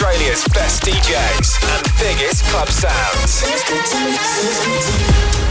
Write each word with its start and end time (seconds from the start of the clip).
Australia's 0.00 0.44
best 0.54 0.84
DJs 0.84 1.74
and 1.74 1.98
biggest 1.98 2.44
club 2.44 2.68
sounds. 2.68 3.42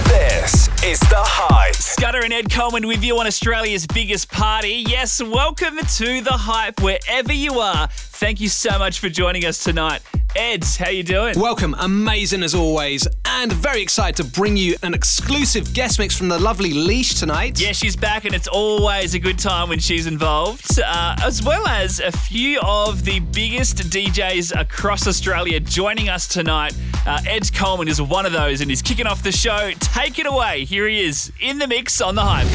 This 0.07 0.69
is 0.85 1.01
The 1.01 1.17
Hype. 1.17 1.75
Scudder 1.75 2.23
and 2.23 2.31
Ed 2.31 2.49
Coleman 2.49 2.87
with 2.87 3.03
you 3.03 3.19
on 3.19 3.27
Australia's 3.27 3.85
biggest 3.85 4.31
party. 4.31 4.85
Yes, 4.87 5.21
welcome 5.21 5.77
to 5.97 6.21
The 6.21 6.31
Hype 6.31 6.81
wherever 6.81 7.33
you 7.33 7.59
are. 7.59 7.89
Thank 7.91 8.39
you 8.39 8.47
so 8.47 8.79
much 8.79 9.01
for 9.01 9.09
joining 9.09 9.43
us 9.43 9.61
tonight. 9.61 10.01
Ed, 10.35 10.63
how 10.77 10.89
you 10.89 11.03
doing? 11.03 11.39
Welcome, 11.39 11.75
amazing 11.79 12.43
as 12.43 12.53
always, 12.53 13.07
and 13.25 13.51
very 13.51 13.81
excited 13.81 14.17
to 14.17 14.23
bring 14.23 14.55
you 14.55 14.75
an 14.83 14.93
exclusive 14.93 15.73
guest 15.73 15.97
mix 15.97 16.15
from 16.15 16.27
the 16.27 16.37
lovely 16.37 16.73
Leash 16.73 17.15
tonight. 17.15 17.59
Yeah, 17.59 17.71
she's 17.71 17.95
back, 17.95 18.25
and 18.25 18.35
it's 18.35 18.47
always 18.47 19.15
a 19.15 19.19
good 19.19 19.39
time 19.39 19.69
when 19.69 19.79
she's 19.79 20.05
involved, 20.05 20.79
uh, 20.79 21.15
as 21.23 21.41
well 21.41 21.65
as 21.67 21.99
a 21.99 22.11
few 22.11 22.59
of 22.61 23.03
the 23.03 23.19
biggest 23.19 23.77
DJs 23.77 24.59
across 24.59 25.07
Australia 25.07 25.59
joining 25.59 26.09
us 26.09 26.27
tonight. 26.27 26.75
Uh, 27.07 27.19
Ed 27.27 27.51
Coleman 27.55 27.87
is 27.87 27.99
one 28.01 28.25
of 28.25 28.31
those, 28.31 28.61
and 28.61 28.69
he's 28.69 28.81
kicking 28.83 29.07
off 29.07 29.23
the 29.23 29.31
show. 29.31 29.71
Take 29.79 30.19
it 30.19 30.27
away. 30.27 30.65
Here 30.65 30.87
he 30.87 31.01
is 31.01 31.31
in 31.39 31.57
the 31.57 31.67
mix 31.67 31.99
on 31.99 32.13
the 32.15 32.23
hype. 32.23 32.47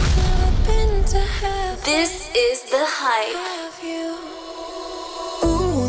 This 1.85 2.31
is 2.37 2.63
the 2.71 2.85
hype. 2.87 3.35
Ooh, 5.45 5.89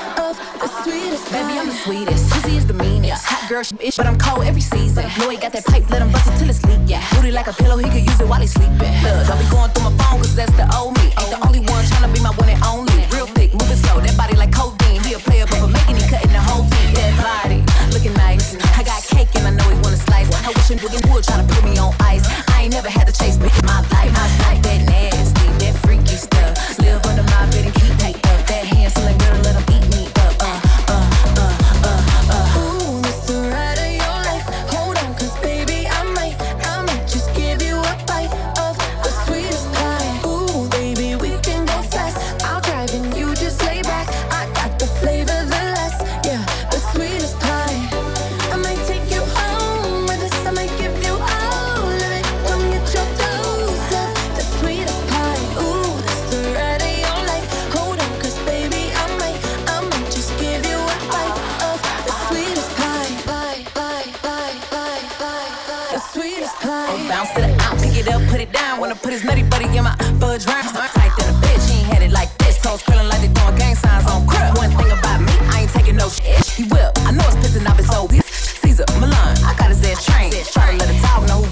sweetest. 0.83 1.31
Baby, 1.31 1.53
I'm 1.59 1.67
the 1.67 1.73
sweetest. 1.73 2.29
Pussy 2.31 2.57
is 2.57 2.65
the 2.65 2.73
meanest. 2.73 3.25
Hot 3.25 3.49
girl, 3.49 3.63
sh- 3.63 3.73
bitch, 3.73 3.97
but 3.97 4.07
I'm 4.07 4.17
cold 4.17 4.45
every 4.45 4.61
season. 4.61 5.05
Boy, 5.19 5.37
got 5.37 5.53
that 5.53 5.65
pipe, 5.65 5.89
let 5.89 6.01
him 6.01 6.11
bust 6.11 6.27
it 6.27 6.37
till 6.37 6.49
it's 6.49 6.63
leak. 6.65 6.79
Yeah, 6.85 7.03
booty 7.13 7.31
like 7.31 7.47
a 7.47 7.53
pillow, 7.53 7.77
he 7.77 7.85
could 7.89 8.05
use 8.05 8.19
it 8.19 8.27
while 8.27 8.41
he's 8.41 8.53
sleeping. 8.53 8.93
Look, 9.03 9.27
don't 9.27 9.39
be 9.39 9.47
going 9.49 9.69
through 9.71 9.89
my 9.89 9.95
phone, 10.01 10.19
cause 10.19 10.35
that's 10.35 10.53
the 10.53 10.65
old 10.75 10.97
me. 10.97 11.13
Ain't 11.19 11.31
the 11.31 11.39
only 11.45 11.61
one 11.69 11.83
tryna 11.85 12.13
be 12.13 12.21
my 12.21 12.33
one 12.35 12.49
and 12.49 12.61
only. 12.63 13.05
Real 13.13 13.27
thick, 13.27 13.53
moving 13.53 13.77
slow, 13.77 13.99
that 14.01 14.15
body 14.17 14.35
like 14.35 14.51
codeine. 14.53 15.01
He 15.03 15.13
a 15.13 15.19
player, 15.19 15.45
but 15.45 15.59
for 15.61 15.67
making 15.67 15.97
he 15.97 16.05
cutting 16.09 16.33
the 16.33 16.41
whole 16.41 16.65
team. 16.65 16.89
That 16.97 17.13
body, 17.21 17.59
looking 17.93 18.13
nice. 18.13 18.55
I 18.77 18.83
got 18.83 19.03
cake 19.03 19.29
and 19.35 19.45
I 19.47 19.51
know 19.51 19.67
he 19.69 19.77
wanna 19.81 19.97
slice. 19.97 20.29
I 20.33 20.49
wish 20.49 20.69
him 20.69 20.79
would 20.81 20.93
would 21.11 21.23
try 21.23 21.37
to 21.41 21.47
put 21.47 21.63
me 21.63 21.77
on 21.77 21.93
ice. 21.99 22.25
I 22.49 22.63
ain't 22.63 22.73
never 22.73 22.89
had 22.89 23.05
to 23.07 23.13
chase 23.13 23.37
me 23.37 23.49
in 23.51 23.65
my 23.65 23.81
life. 23.93 24.13
I 24.15 24.25
like 24.47 24.61
that 24.63 24.79
nasty, 24.87 25.10
put 69.11 69.19
his 69.19 69.23
nutty 69.25 69.43
buddy 69.43 69.65
in 69.77 69.83
my 69.83 69.95
fudge 70.19 70.45
round. 70.45 70.69
Tight 70.71 71.11
than 71.17 71.35
a 71.35 71.37
bitch, 71.43 71.69
he 71.69 71.79
ain't 71.79 71.93
had 71.93 72.01
it 72.01 72.11
like 72.11 72.29
this. 72.37 72.61
Toes 72.61 72.81
curling 72.83 73.07
like 73.09 73.19
they 73.19 73.27
throwing 73.27 73.57
gang 73.57 73.75
signs 73.75 74.07
on 74.09 74.25
crib. 74.25 74.57
One 74.57 74.71
thing 74.71 74.91
about 74.91 75.19
me, 75.19 75.33
I 75.51 75.61
ain't 75.61 75.71
taking 75.71 75.97
no 75.97 76.07
shit. 76.07 76.45
He 76.45 76.63
will. 76.63 76.91
I 77.07 77.11
know 77.11 77.23
it's 77.27 77.35
pissing 77.43 77.67
off 77.67 77.77
his 77.77 77.89
old 77.91 78.11
Cesar, 78.11 78.85
Millan, 78.99 79.35
I 79.43 79.53
got 79.57 79.69
his 79.69 79.83
ass 79.83 80.05
trained. 80.05 80.33
Try 80.53 80.71
to 80.71 80.77
let 80.77 80.89
it 80.89 80.99
talk, 81.01 81.27
know 81.27 81.41
who 81.43 81.50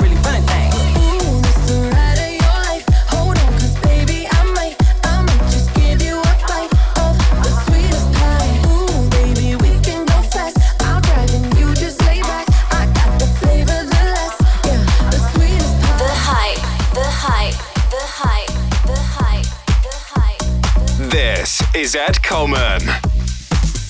Ed 21.96 22.22
Coleman. 22.22 22.82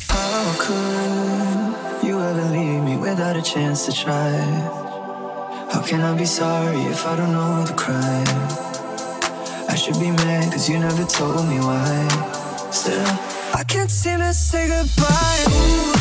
How 0.07 0.55
could 0.57 2.07
you 2.07 2.19
ever 2.19 2.45
leave 2.49 2.83
me 2.83 2.95
without 2.97 3.35
a 3.35 3.41
chance 3.41 3.85
to 3.87 3.91
try? 3.91 4.31
How 5.71 5.81
can 5.81 6.01
I 6.01 6.17
be 6.17 6.25
sorry 6.25 6.81
if 6.83 7.05
I 7.05 7.15
don't 7.17 7.31
know 7.33 7.63
the 7.65 7.73
crime? 7.73 8.27
I 9.67 9.75
should 9.75 9.99
be 9.99 10.11
mad 10.11 10.51
cause 10.53 10.69
you 10.69 10.79
never 10.79 11.03
told 11.03 11.47
me 11.47 11.59
why. 11.59 12.07
Still, 12.71 13.05
I 13.53 13.63
can't 13.67 13.91
seem 13.91 14.19
to 14.19 14.33
say 14.33 14.67
goodbye. 14.67 15.43
Ooh. 15.49 15.93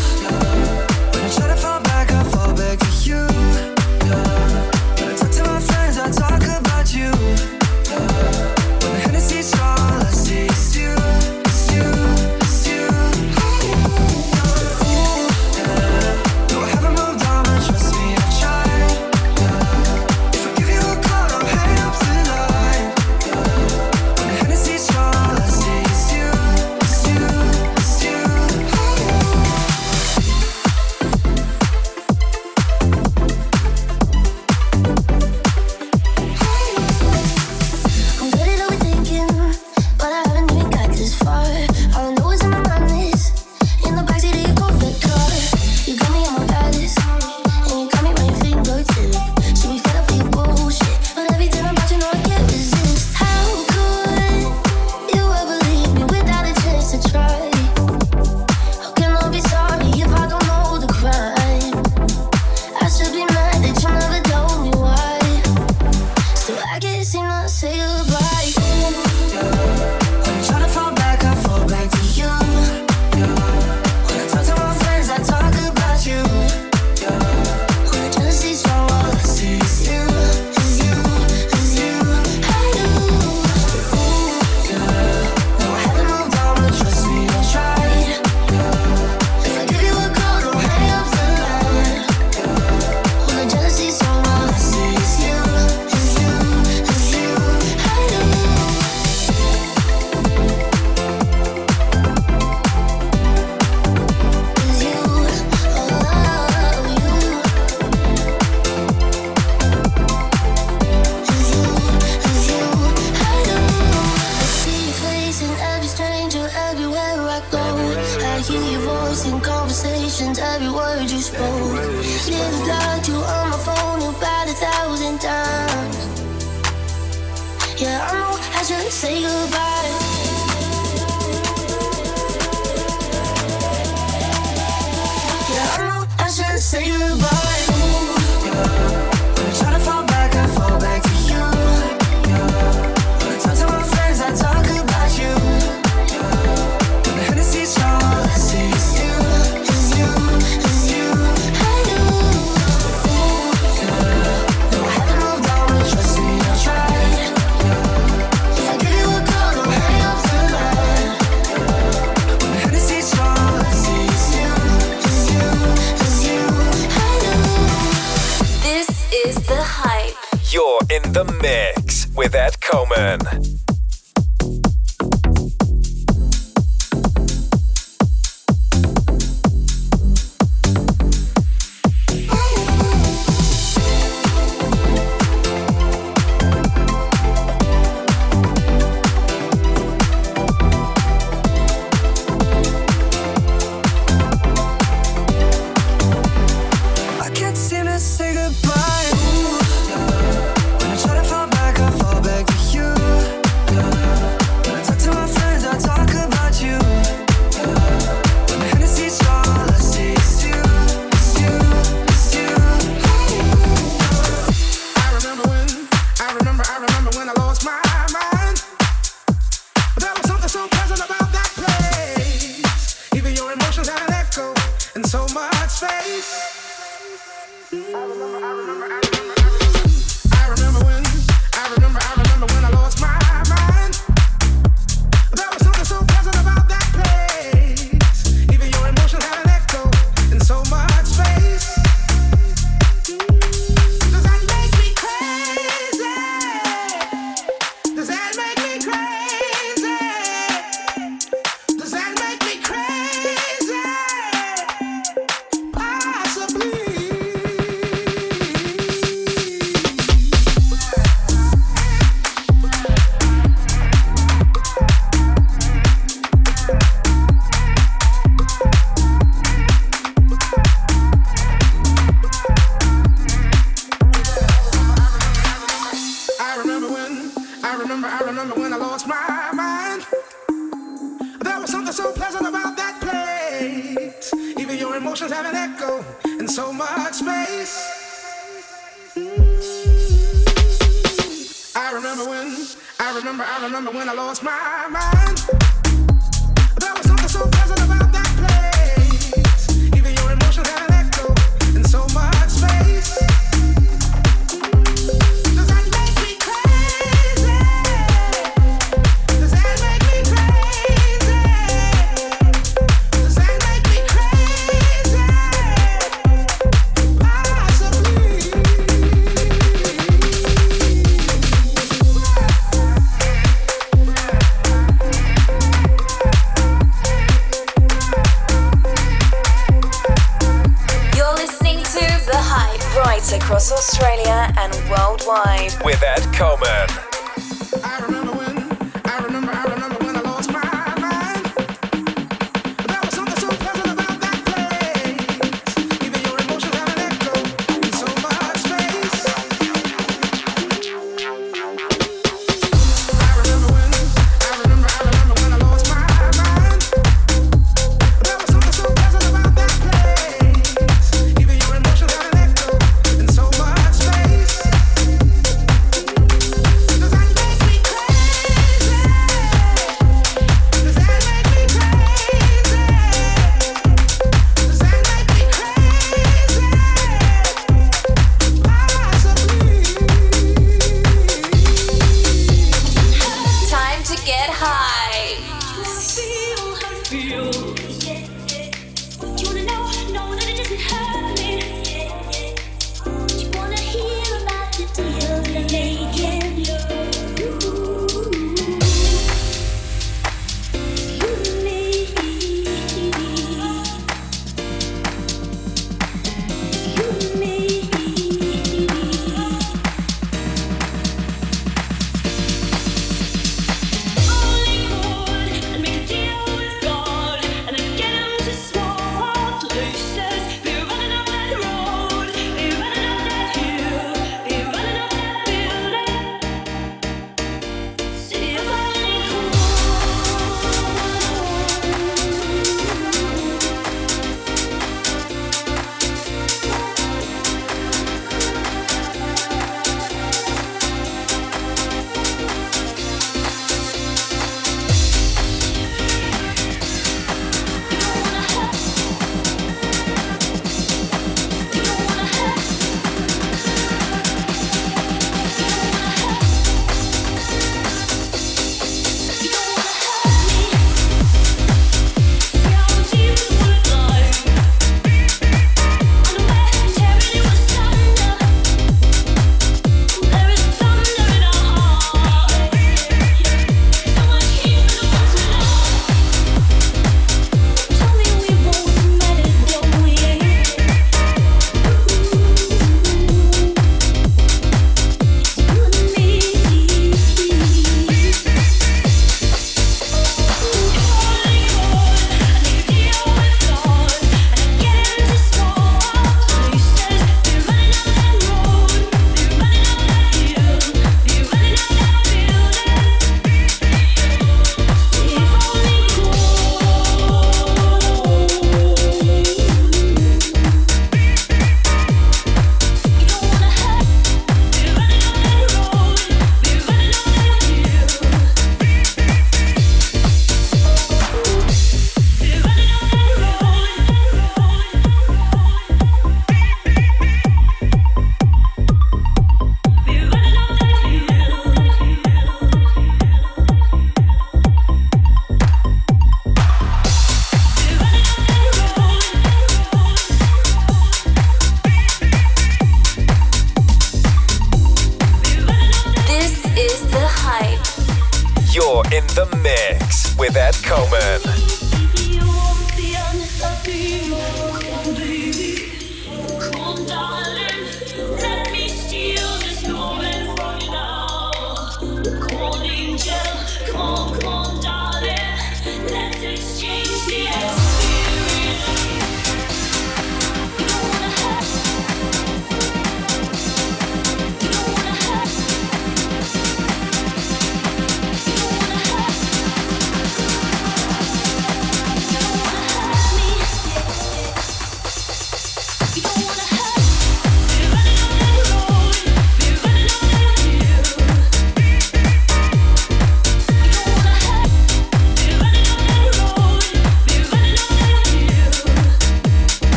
When 1.12 1.24
I 1.24 1.30
try 1.36 1.48
to 1.48 1.56
fall 1.56 1.77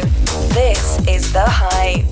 This 0.00 1.06
is 1.06 1.32
The 1.32 1.44
Hype. 1.46 2.06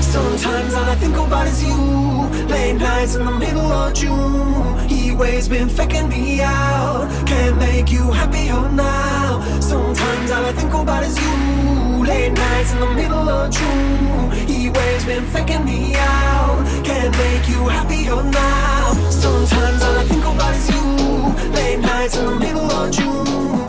Sometimes 0.00 0.74
all 0.74 0.84
I 0.84 0.94
think 0.98 1.16
about 1.16 1.46
is 1.46 1.62
you. 1.62 1.76
Late 2.48 2.74
nights 2.74 3.14
in 3.16 3.24
the 3.24 3.30
middle 3.32 3.60
of 3.60 3.92
June. 3.94 4.88
He 4.88 5.12
waves 5.12 5.48
been 5.48 5.68
faking 5.68 6.08
me 6.08 6.40
out. 6.40 7.08
Can't 7.26 7.58
make 7.58 7.90
you 7.92 8.10
happier 8.10 8.54
oh, 8.54 8.70
now. 8.70 9.60
Sometimes 9.60 10.30
all 10.30 10.44
I 10.44 10.52
think 10.52 10.72
about 10.72 11.04
is 11.04 11.18
you. 11.18 11.85
Late 12.06 12.32
nights 12.32 12.72
in 12.72 12.80
the 12.80 12.90
middle 12.94 13.28
of 13.28 13.50
June. 13.50 14.30
He 14.46 14.70
waves 14.70 15.04
been 15.04 15.24
faking 15.26 15.64
me 15.64 15.96
out. 15.96 16.64
Can't 16.84 17.16
make 17.18 17.48
you 17.48 17.66
happier 17.66 18.22
now. 18.22 18.92
Sometimes 19.10 19.82
all 19.82 19.96
I 19.98 20.04
think 20.04 20.24
about 20.24 20.54
is 20.54 20.70
you. 20.70 21.50
Late 21.52 21.80
nights 21.80 22.16
in 22.16 22.26
the 22.26 22.36
middle 22.36 22.70
of 22.70 22.92
June. 22.92 23.65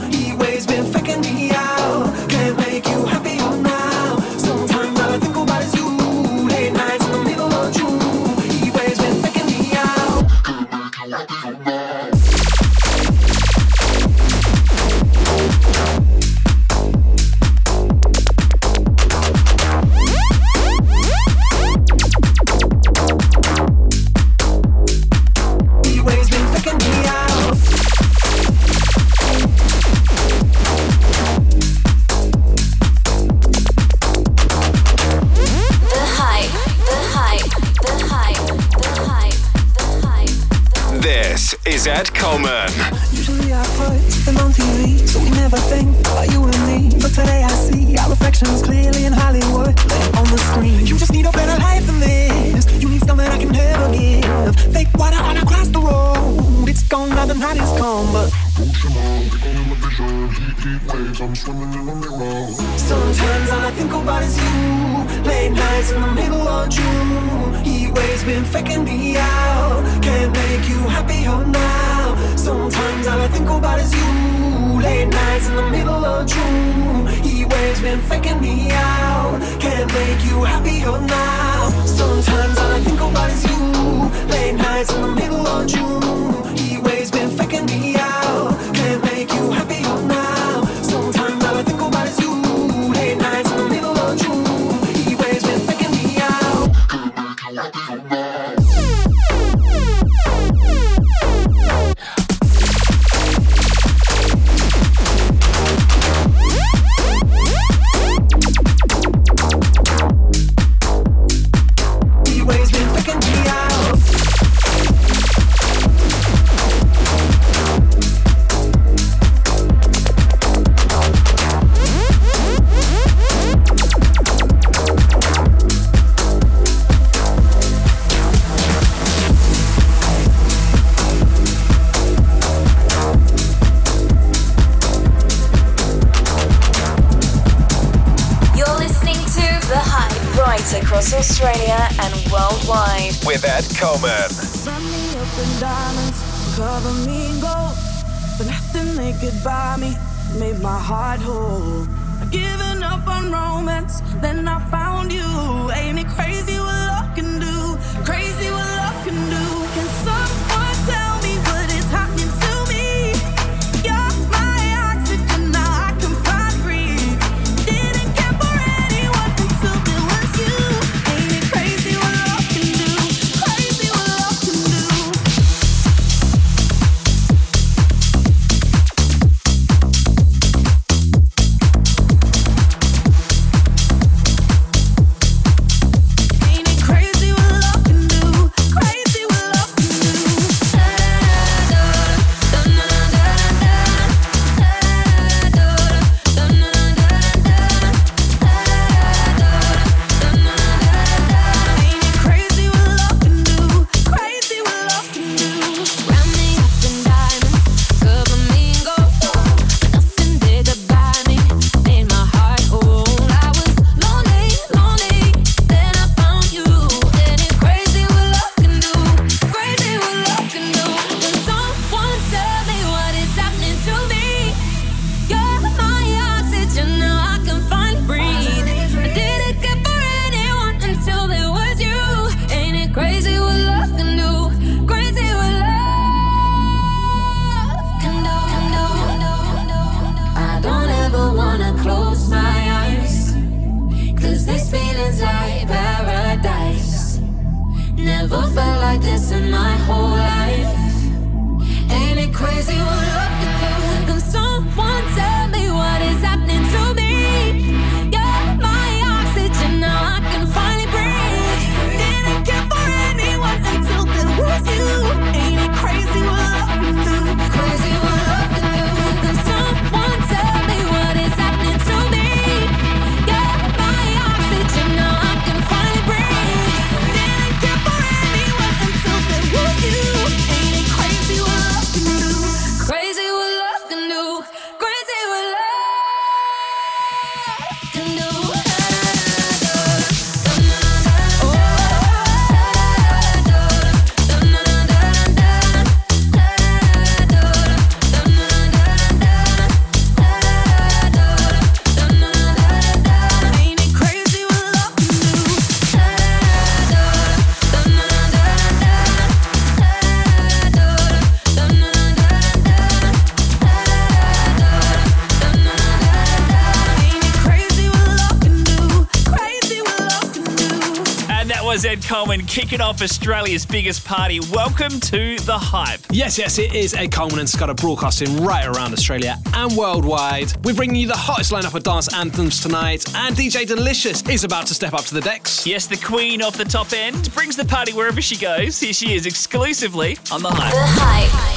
Kicking 322.58 322.82
off 322.82 323.04
Australia's 323.04 323.67
biggest 323.67 324.04
party. 324.04 324.39
Welcome 324.52 325.00
to 325.02 325.38
the 325.41 325.56
hype. 325.56 326.00
Yes, 326.10 326.39
yes, 326.39 326.58
it 326.58 326.74
is 326.74 326.96
Ed 326.96 327.12
Coleman 327.12 327.38
and 327.38 327.48
Scudder 327.48 327.76
broadcasting 327.76 328.41
right 328.41 328.65
around 328.65 328.93
Australia 328.93 329.38
and 329.54 329.78
worldwide. 329.78 330.52
We're 330.63 330.74
bringing 330.74 330.96
you 330.96 331.06
the 331.06 331.15
hottest 331.15 331.52
lineup 331.52 331.76
of 331.76 331.84
dance 331.84 332.12
anthems 332.15 332.60
tonight, 332.60 333.06
and 333.15 333.36
DJ 333.36 333.67
Delicious 333.67 334.24
is 334.28 334.43
about 334.43 334.65
to 334.67 334.74
step 334.74 334.96
up 334.96 335.06
to 335.06 335.13
the 335.13 335.22
decks. 335.22 335.67
Yes, 335.67 335.86
the 335.86 335.98
queen 335.98 336.41
off 336.41 336.58
the 336.58 336.65
top 336.65 336.93
end 336.93 337.32
brings 337.36 337.56
the 337.56 337.65
party 337.65 337.93
wherever 337.93 338.24
she 338.24 338.36
goes. 338.36 338.80
Here 338.80 338.91
she 338.91 339.13
is 339.13 339.28
exclusively 339.28 340.17
on 340.32 340.41
the 340.41 340.50
hype. 340.50 340.74
The 340.74 340.80
hype. 340.84 341.57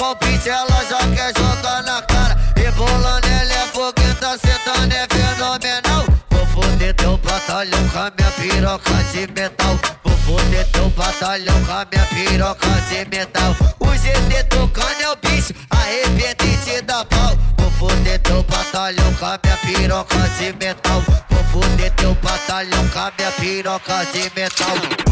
Escopite 0.00 0.48
ela 0.48 0.82
já 0.88 0.98
quer 1.14 1.32
jogar 1.36 1.82
na 1.82 2.00
cara. 2.00 2.34
Rebolando 2.56 3.26
ela 3.26 3.52
é 3.52 3.66
fogueta, 3.66 4.38
sentando 4.38 4.94
é 4.94 5.06
fenomenal. 5.10 6.04
Vou 6.30 6.46
foder 6.46 6.94
teu 6.94 7.18
batalhão 7.18 7.88
com 7.88 7.98
a 7.98 8.10
minha 8.16 8.30
piroca 8.32 8.94
de 9.12 9.26
metal. 9.32 9.78
Vou 10.02 10.16
foder 10.16 10.66
teu 10.72 10.88
batalhão 10.90 11.64
com 11.64 11.72
a 11.72 11.86
minha 11.92 12.06
piroca 12.06 12.68
de 12.88 13.04
metal. 13.10 13.54
O 13.78 13.94
GT 13.94 14.44
tocando 14.44 15.02
é 15.02 15.10
o 15.10 15.16
bicho, 15.16 15.52
arrebenta 15.68 16.46
e 16.46 16.56
te 16.56 16.80
dá 16.80 17.04
pau. 17.04 17.36
Vou 17.58 17.70
foder 17.72 18.18
teu 18.20 18.42
batalhão 18.44 19.14
com 19.14 19.26
a 19.26 19.38
minha 19.44 19.56
piroca 19.58 20.18
de 20.38 20.52
metal. 20.54 21.02
Vou 21.28 21.44
foder 21.44 21.92
teu 21.96 22.14
batalhão 22.14 22.88
com 22.88 22.98
a 22.98 23.12
minha 23.18 23.32
piroca 23.32 24.06
de 24.06 24.32
metal. 24.34 25.10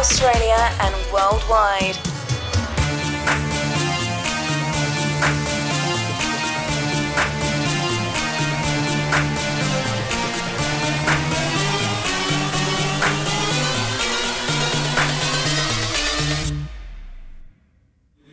Australia 0.00 0.56
and 0.80 0.94
worldwide. 1.12 1.94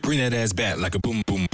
Bring 0.00 0.20
that 0.20 0.32
ass 0.32 0.54
back 0.54 0.78
like 0.78 0.94
a 0.94 0.98
boom, 1.00 1.22
boom. 1.26 1.47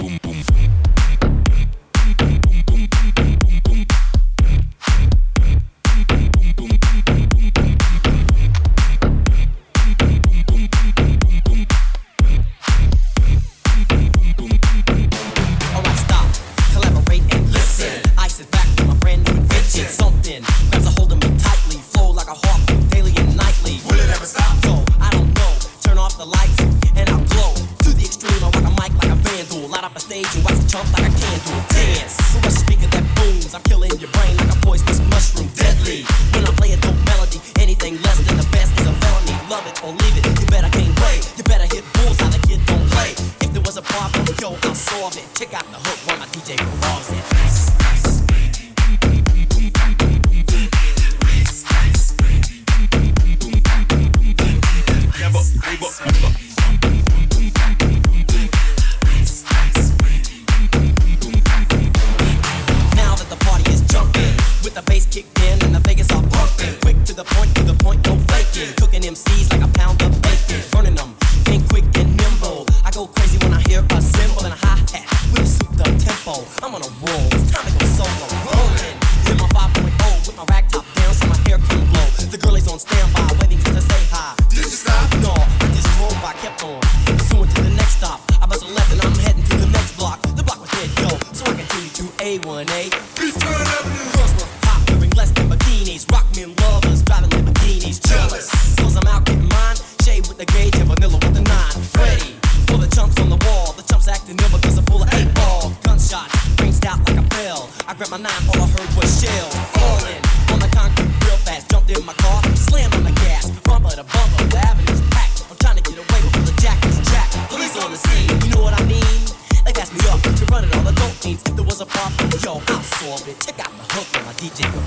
Check 123.39 123.59
out 123.59 123.71
my 123.77 123.83
hook 123.89 124.19
on 124.19 124.25
my 124.25 124.33
DJ 124.33 124.84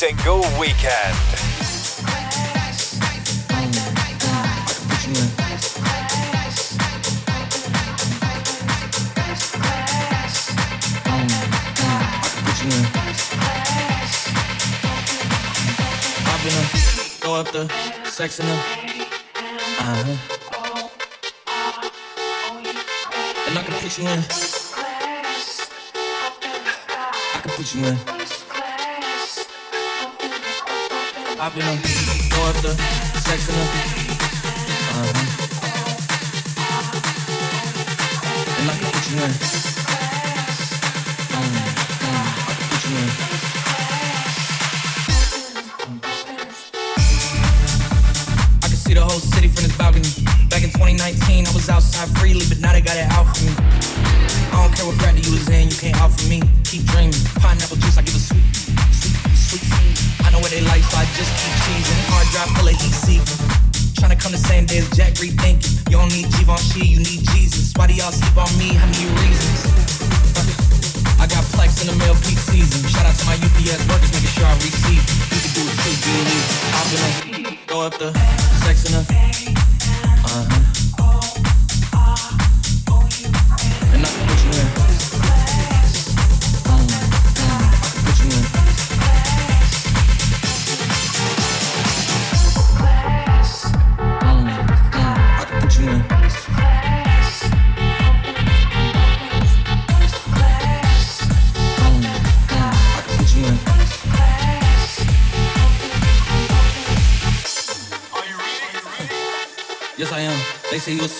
single 0.00 0.40
weekend. 0.58 1.14
Up 17.26 17.52
the 17.52 17.68
sex 18.04 18.40
in 18.40 18.46
her. 18.46 18.52
Uh 19.78 19.84
huh. 19.84 20.16
And 23.48 23.58
I 23.58 23.62
can 23.62 23.74
put 23.80 23.98
you 23.98 24.04
in. 24.08 24.24
I 27.34 27.40
can 27.42 27.50
put 27.50 27.74
you 27.74 27.84
in. 27.84 28.09
Pop 31.40 31.56
in 31.56 31.62
her, 31.62 31.76
throw 31.76 32.44
up 32.44 32.56
the 32.60 32.76
sex 33.16 33.48
in 33.48 33.54
her. 33.54 33.62
Uh 34.92 35.08
huh. 35.08 35.24
And 38.60 38.68
I 38.68 38.74
can 38.76 38.92
put 38.92 39.04
you 39.08 39.16
in. 39.16 39.32
I 41.32 41.40
can 42.52 42.68
put 42.68 42.82
you 42.84 42.92
in. 42.92 43.08
I 48.60 48.68
can 48.68 48.76
see 48.76 48.92
the 48.92 49.00
whole 49.00 49.08
city 49.08 49.48
from 49.48 49.62
this 49.64 49.74
balcony. 49.78 50.12
Back 50.50 50.62
in 50.62 50.68
2019, 50.68 51.46
I 51.46 51.52
was 51.54 51.70
outside 51.70 52.10
freely, 52.18 52.44
but 52.50 52.58
now 52.60 52.74
they 52.74 52.82
got 52.82 52.98
it 52.98 53.10
out 53.12 53.34
for 53.34 53.44
me. 53.46 53.54
I 53.56 54.60
don't 54.60 54.76
care 54.76 54.84
what 54.84 54.98
bracket 54.98 55.24
you 55.24 55.32
was 55.32 55.48
in, 55.48 55.70
you 55.70 55.76
can't 55.76 55.98
offer 56.02 56.22
me. 56.28 56.42
Keep 56.64 56.84
dreaming. 56.84 57.29
Drive 62.44 62.56
full 62.56 62.68
of 62.68 62.74
heat 62.80 62.94
seeking. 62.94 63.38
Tryna 63.98 64.20
come 64.20 64.32
the 64.32 64.38
same 64.38 64.66
day 64.66 64.78
as 64.78 64.88
Jack 64.90 65.14
rethinking. 65.14 65.90
You 65.90 65.98
don't 65.98 66.12
need 66.12 66.30
Givenchy, 66.32 66.86
you 66.86 66.98
need 66.98 67.22
Jesus. 67.32 67.72
Why 67.76 67.86
do 67.86 67.94
y'all 67.94 68.12
sleep 68.12 68.36
on 68.36 68.50
me? 68.58 68.74
How 68.74 68.86
many 68.86 69.06
reasons? 69.20 69.60
I 71.20 71.26
got 71.26 71.44
plex 71.52 71.82
in 71.82 71.88
the 71.88 71.96
mail 72.00 72.14
peak 72.24 72.38
season. 72.38 72.88
Shout 72.88 73.04
out 73.04 73.14
to 73.16 73.26
my 73.26 73.34
UPS 73.34 73.82
workers, 73.88 74.12
making 74.12 74.32
sure 74.32 74.46
I 74.46 74.54
receive. 74.54 75.02
You 75.32 75.40
can 75.44 75.52
do 75.52 75.62
it 75.68 75.76
too, 75.84 75.94
believe. 76.00 76.46
I'm 76.76 77.42
gonna 77.42 77.56
throw 77.66 77.80
up 77.82 77.98
the 77.98 78.12
sex 78.64 78.86
in 78.88 78.94
her. 78.94 79.29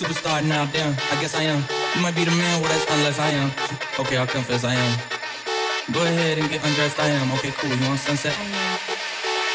Superstar 0.00 0.40
now, 0.40 0.64
damn. 0.72 0.96
I 1.12 1.20
guess 1.20 1.36
I 1.36 1.44
am. 1.44 1.60
You 1.92 2.00
might 2.00 2.16
be 2.16 2.24
the 2.24 2.32
man, 2.32 2.56
well, 2.64 2.72
that's 2.72 2.88
unless 2.88 3.20
I 3.20 3.36
am. 3.36 3.52
Okay, 4.00 4.16
I'll 4.16 4.24
confess 4.24 4.64
I 4.64 4.72
am. 4.72 4.92
Go 5.92 6.00
ahead 6.00 6.40
and 6.40 6.48
get 6.48 6.64
undressed, 6.64 6.96
I 6.96 7.12
am. 7.20 7.28
Okay, 7.36 7.52
cool. 7.60 7.68
You 7.68 7.84
want 7.84 8.00
sunset? 8.00 8.32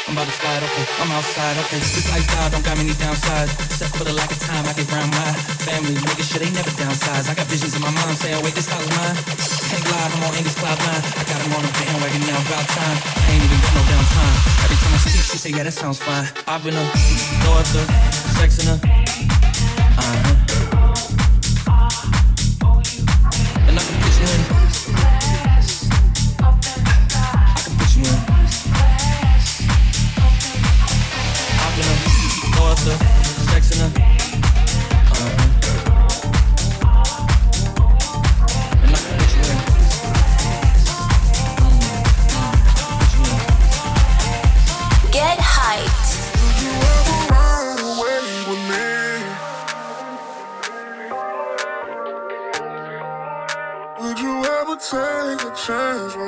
I'm 0.06 0.14
about 0.14 0.30
to 0.30 0.36
slide, 0.38 0.62
okay. 0.62 0.86
I'm 1.02 1.10
outside, 1.18 1.58
okay. 1.66 1.82
This 1.82 2.06
lifestyle 2.14 2.46
don't 2.54 2.62
got 2.62 2.78
many 2.78 2.94
downsides. 2.94 3.58
Except 3.58 3.90
for 3.98 4.06
the 4.06 4.14
lack 4.14 4.30
of 4.30 4.38
time 4.38 4.62
I 4.62 4.72
get 4.78 4.86
around 4.86 5.10
my 5.10 5.34
family. 5.66 5.98
Making 5.98 6.26
sure 6.30 6.38
they 6.38 6.52
never 6.54 6.70
downsize. 6.78 7.26
I 7.26 7.34
got 7.34 7.50
visions 7.50 7.74
in 7.74 7.82
my 7.82 7.90
mind 7.90 8.14
saying, 8.22 8.38
wait, 8.46 8.54
this 8.54 8.70
house 8.70 8.86
is 8.86 8.92
mine. 8.94 9.18
Can't 9.66 9.82
lie, 9.82 10.06
I'm 10.14 10.30
on 10.30 10.32
Angus 10.38 10.54
Cloud 10.54 10.78
9. 10.78 10.86
I 10.94 11.22
got 11.26 11.42
him 11.42 11.58
on 11.58 11.62
the 11.66 11.72
bandwagon 11.74 12.22
now, 12.22 12.38
about 12.38 12.66
time. 12.70 12.98
I 13.02 13.34
ain't 13.34 13.42
even 13.42 13.58
got 13.66 13.72
no 13.74 13.82
downtime. 13.82 14.36
Every 14.62 14.78
time 14.78 14.94
I 14.94 14.98
speak, 15.02 15.26
she 15.26 15.38
say, 15.42 15.50
yeah, 15.58 15.66
that 15.66 15.74
sounds 15.74 15.98
fine. 15.98 16.30
I've 16.46 16.62
been 16.62 16.78
a 16.78 16.86
throw 17.42 17.58
up 17.58 17.66
the 17.74 17.82
sex 18.38 18.62
in 18.62 18.70
her. 18.70 19.05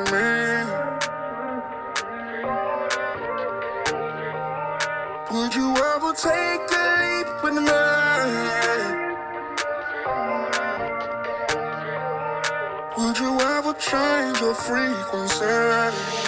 Me? 0.05 0.89
Would 5.31 5.55
you 5.55 5.69
ever 5.95 6.13
take 6.15 6.71
a 6.73 6.85
leap 7.01 7.29
with 7.43 7.59
me? 7.69 7.83
Would 12.99 13.19
you 13.19 13.33
ever 13.41 13.73
change 13.75 14.41
your 14.41 14.55
frequency? 14.55 16.28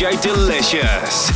Delicious. 0.00 1.30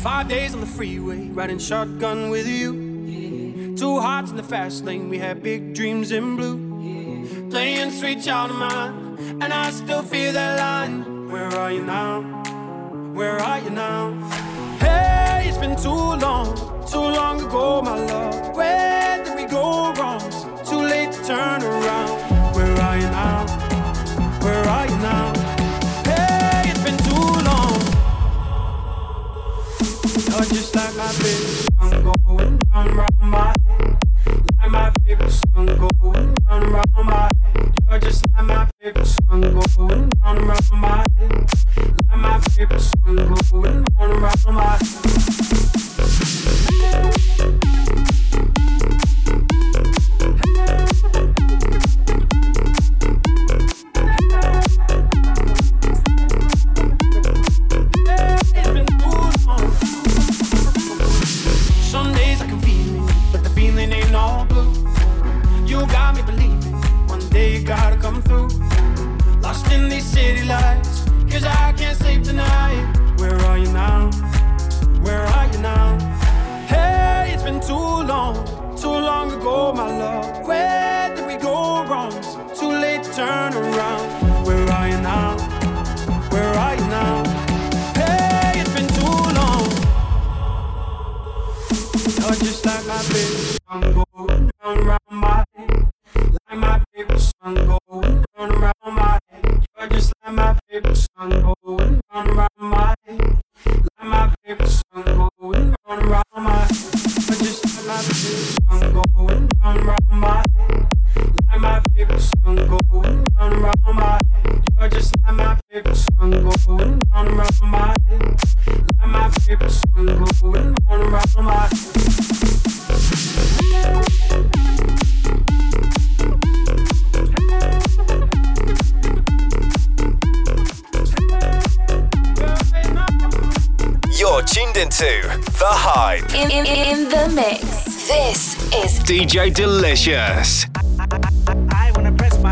Five 0.00 0.28
days 0.28 0.54
on 0.54 0.60
the 0.60 0.66
freeway, 0.66 1.26
riding 1.30 1.58
shotgun 1.58 2.30
with 2.30 2.46
you. 2.46 3.74
Two 3.76 3.98
hearts 3.98 4.30
in 4.30 4.36
the 4.36 4.44
fast 4.44 4.84
lane, 4.84 5.08
we 5.08 5.18
had 5.18 5.42
big 5.42 5.74
dreams 5.74 6.12
in 6.12 6.36
blue. 6.36 7.50
Playing 7.50 7.90
sweet 7.90 8.22
child 8.22 8.52
of 8.52 8.58
mine, 8.58 9.40
and 9.42 9.52
I 9.52 9.72
still 9.72 10.04
feel 10.04 10.32
that 10.34 10.51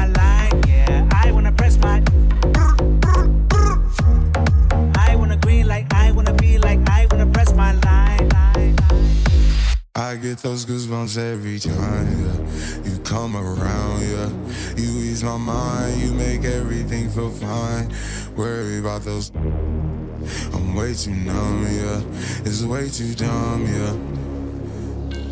line. 0.06 0.62
Yeah. 0.68 1.08
I 1.12 1.32
wanna 1.32 1.52
press 1.52 1.78
my. 1.78 2.02
I 4.96 5.16
wanna 5.16 5.36
green 5.36 5.66
like 5.66 5.92
I 5.92 6.12
wanna 6.12 6.34
be 6.34 6.58
like 6.58 6.78
I 6.88 7.06
wanna 7.10 7.26
press 7.26 7.52
my 7.54 7.72
line. 7.72 8.30
I 9.96 10.16
get 10.16 10.38
those 10.38 10.64
goosebumps 10.64 11.18
every 11.18 11.58
time 11.58 12.06
yeah. 12.24 12.88
you 12.88 12.98
come 13.00 13.36
around. 13.36 14.00
Yeah, 14.02 14.30
you 14.76 14.88
ease 15.00 15.24
my 15.24 15.36
mind, 15.36 16.00
you 16.00 16.12
make 16.14 16.44
everything 16.44 17.10
feel 17.10 17.30
fine. 17.30 17.92
Worry 18.36 18.78
about 18.78 19.02
those. 19.02 19.32
I'm 20.54 20.74
way 20.74 20.94
too 20.94 21.10
numb. 21.10 21.64
Yeah, 21.64 22.00
it's 22.44 22.62
way 22.62 22.88
too 22.88 23.14
dumb. 23.14 23.66
Yeah. 23.66 24.19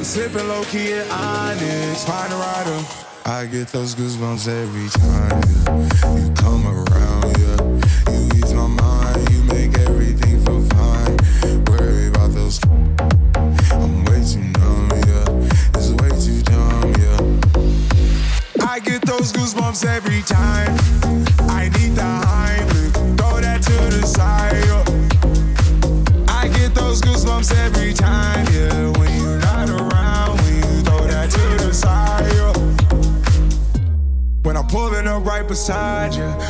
I'm 0.00 0.48
low 0.48 0.64
key 0.64 0.94
at 0.94 1.10
Onyx, 1.10 2.04
find 2.04 2.32
a 2.32 2.36
rider. 2.36 2.86
I 3.26 3.44
get 3.44 3.68
those 3.68 3.94
goosebumps 3.94 4.48
every 4.48 4.88
time 4.88 6.16
you 6.16 6.32
come 6.36 6.66
around, 6.66 7.39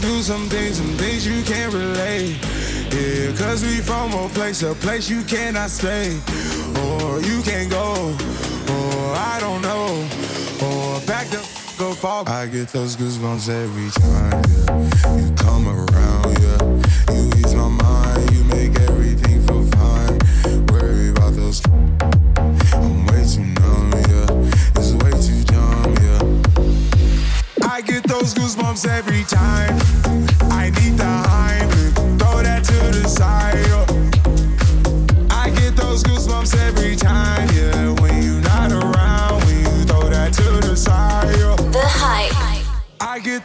Do 0.00 0.22
some 0.22 0.48
things, 0.48 0.78
some 0.78 0.96
things 0.96 1.26
you 1.26 1.42
can't 1.44 1.72
relate. 1.72 2.36
Yeah, 2.92 3.36
cause 3.36 3.62
we 3.62 3.80
from 3.80 4.12
a 4.14 4.28
place, 4.30 4.62
a 4.62 4.74
place 4.74 5.08
you 5.08 5.22
cannot 5.22 5.70
stay. 5.70 6.18
Or 6.82 7.20
you 7.20 7.42
can't 7.42 7.70
go, 7.70 8.16
or 8.72 9.14
I 9.14 9.38
don't 9.38 9.62
know. 9.62 9.86
Or 10.66 11.00
back 11.06 11.28
the 11.28 11.38
go 11.78 11.92
fall. 11.92 12.28
I 12.28 12.46
get 12.46 12.68
those 12.68 12.96
goosebumps 12.96 13.48
every 13.48 13.90
time, 13.90 14.42
yeah. 14.66 15.16
You 15.18 15.32
come 15.36 15.68
around, 15.68 16.38
yeah. 16.40 16.61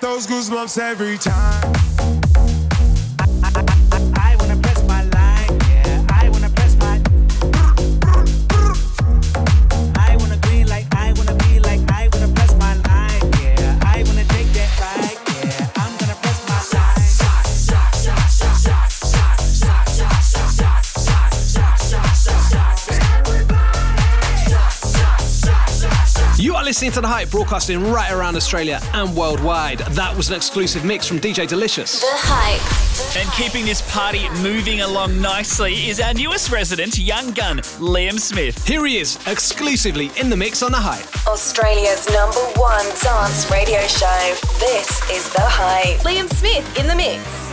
Those 0.08 0.26
goosebumps 0.26 0.78
every 0.78 1.18
time. 1.18 1.77
Listening 26.88 27.04
to 27.04 27.08
The 27.08 27.14
Hype, 27.14 27.32
broadcasting 27.32 27.92
right 27.92 28.12
around 28.12 28.38
Australia 28.38 28.80
and 28.94 29.14
worldwide. 29.16 29.80
That 29.92 30.16
was 30.16 30.30
an 30.30 30.36
exclusive 30.36 30.86
mix 30.86 31.06
from 31.06 31.20
DJ 31.20 31.46
Delicious. 31.46 32.00
The 32.00 32.08
Hype. 32.10 33.18
And 33.18 33.30
keeping 33.34 33.66
this 33.66 33.82
party 33.92 34.30
moving 34.42 34.82
along 34.82 35.20
nicely 35.22 35.90
is 35.90 36.00
our 36.00 36.14
newest 36.14 36.50
resident, 36.50 36.98
young 36.98 37.32
gun, 37.32 37.58
Liam 37.80 38.18
Smith. 38.20 38.66
Here 38.66 38.86
he 38.86 39.00
is, 39.00 39.18
exclusively 39.28 40.12
in 40.18 40.30
the 40.30 40.38
mix 40.38 40.64
on 40.64 40.72
The 40.72 40.78
Hype. 40.78 41.28
Australia's 41.28 42.08
number 42.10 42.40
one 42.60 42.86
dance 43.04 43.52
radio 43.52 43.82
show. 43.88 44.36
This 44.60 44.88
is 45.12 45.30
The 45.34 45.44
Hype. 45.44 46.00
Liam 46.02 46.30
Smith 46.30 46.80
in 46.80 46.88
the 46.88 46.96
mix. 46.96 47.47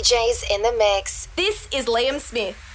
DJs 0.00 0.50
in 0.50 0.62
the 0.62 0.72
mix. 0.78 1.28
This 1.36 1.68
is 1.70 1.84
Liam 1.84 2.20
Smith. 2.20 2.69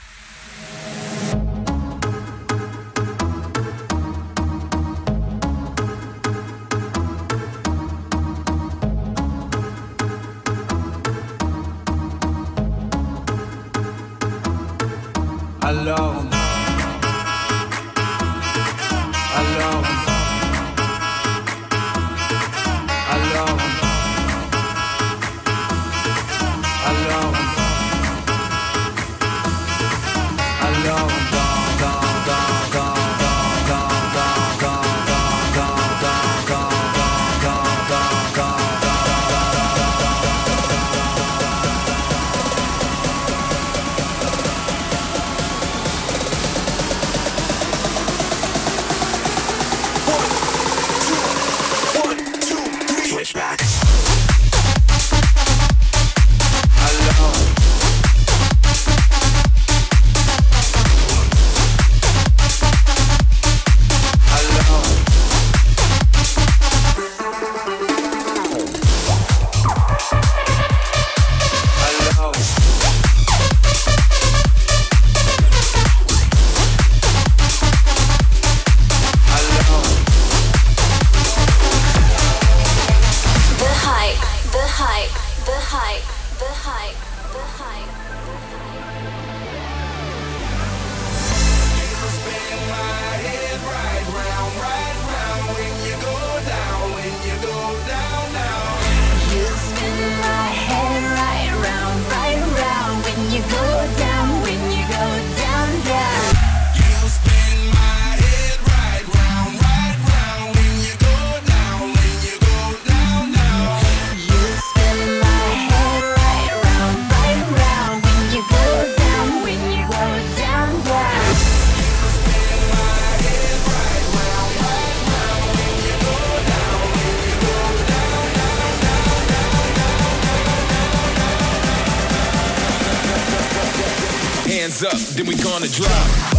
wanna 135.66 135.74
drop. 135.74 136.35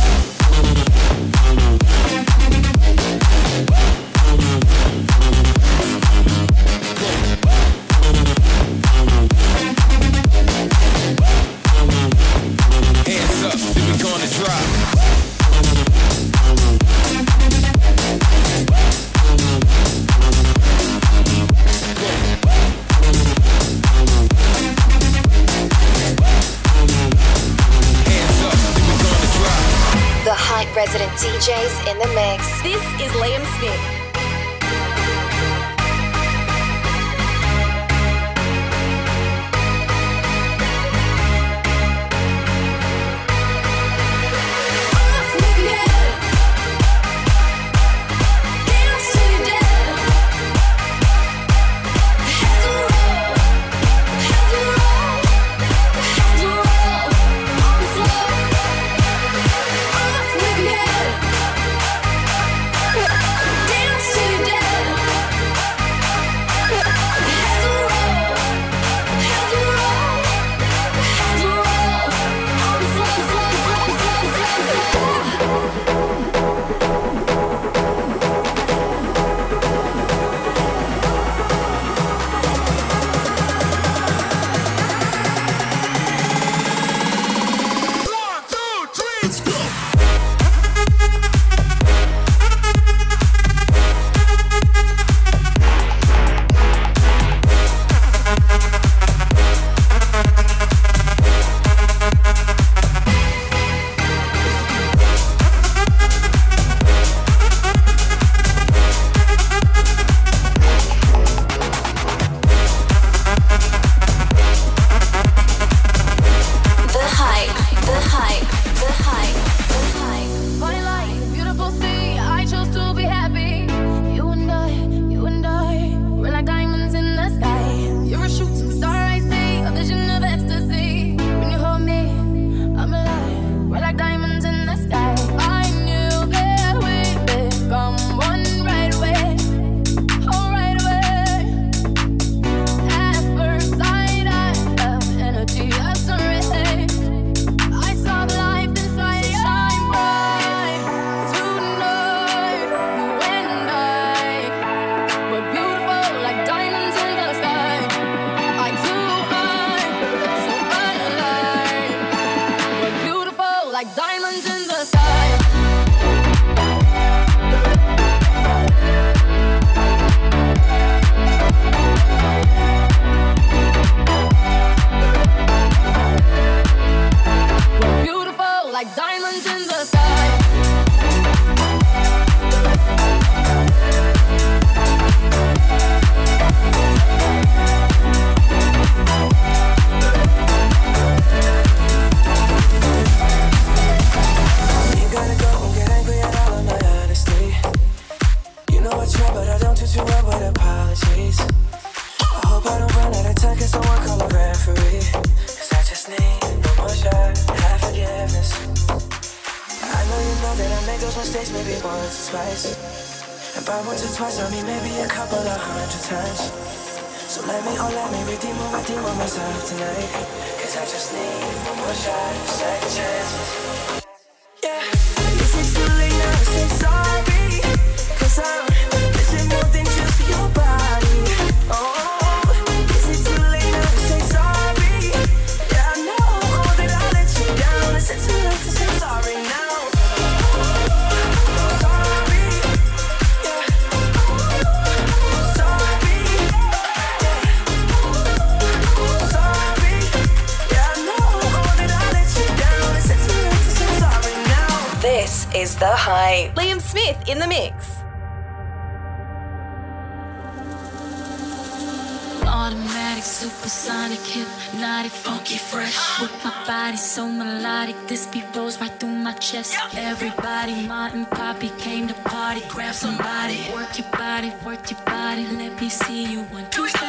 everybody. 269.96 270.86
Martin 270.86 271.24
Poppy 271.26 271.70
came 271.78 272.06
to 272.08 272.14
party. 272.14 272.60
Grab 272.68 272.94
somebody. 272.94 273.66
Work 273.72 273.98
your 273.98 274.10
body, 274.10 274.52
work 274.64 274.90
your 274.90 275.00
body. 275.06 275.46
Let 275.46 275.80
me 275.80 275.88
see 275.88 276.24
you 276.30 276.42
one, 276.44 276.68
two, 276.70 276.86
three. 276.88 277.05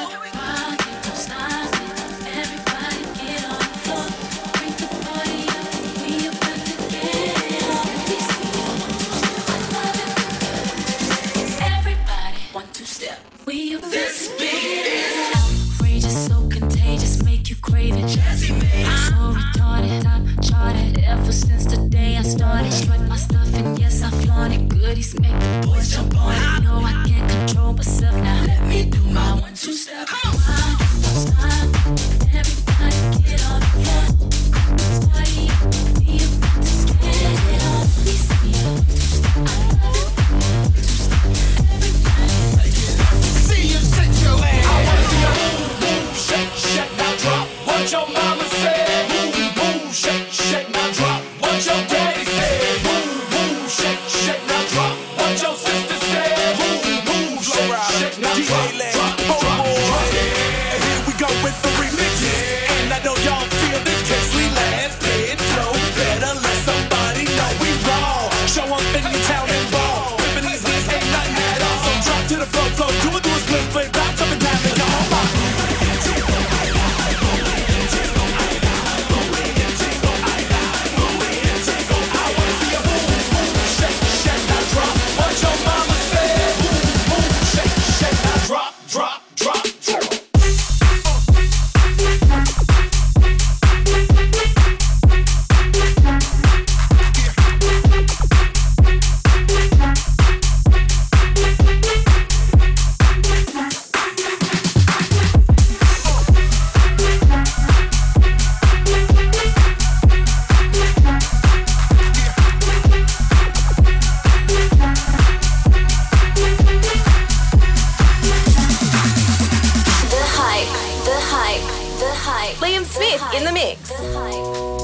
Smith 122.97 123.33
in 123.35 123.43
the 123.43 123.51
mix. 123.51 124.76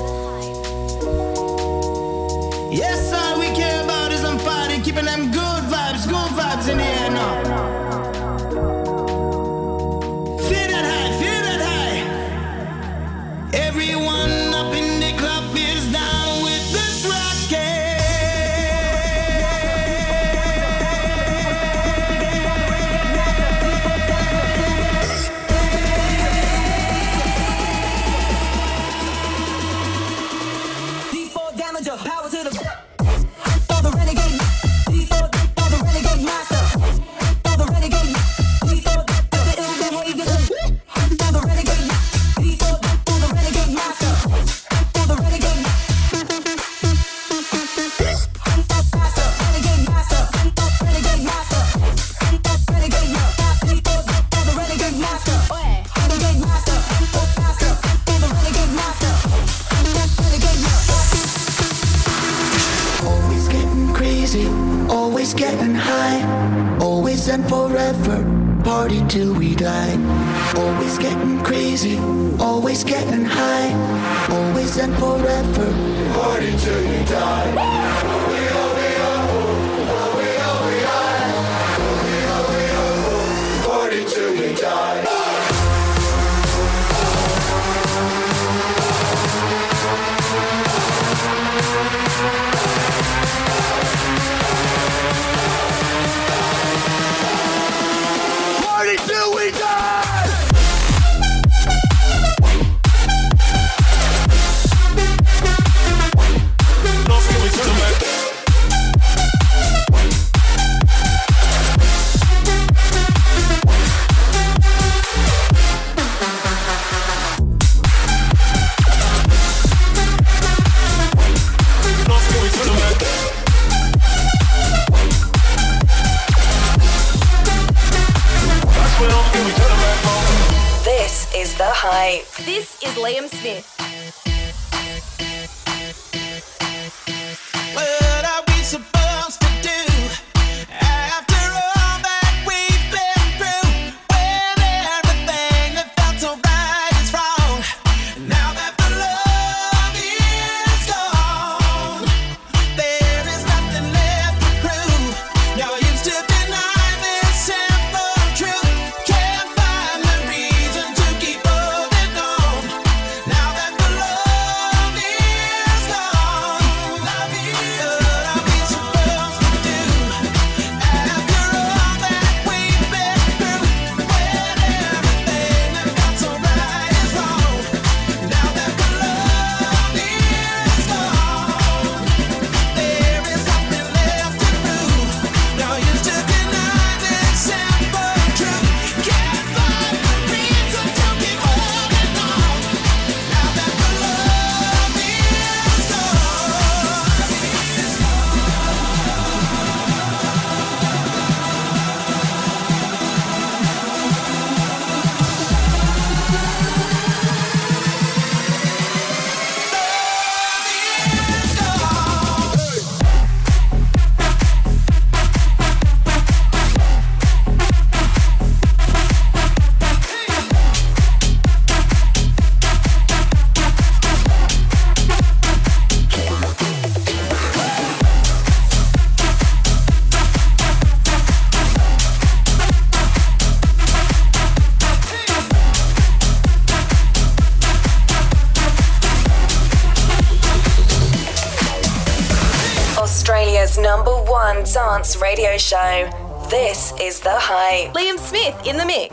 Liam 247.74 248.19
Smith 248.19 248.67
in 248.67 248.78
the 248.78 248.86
mix. 248.86 249.12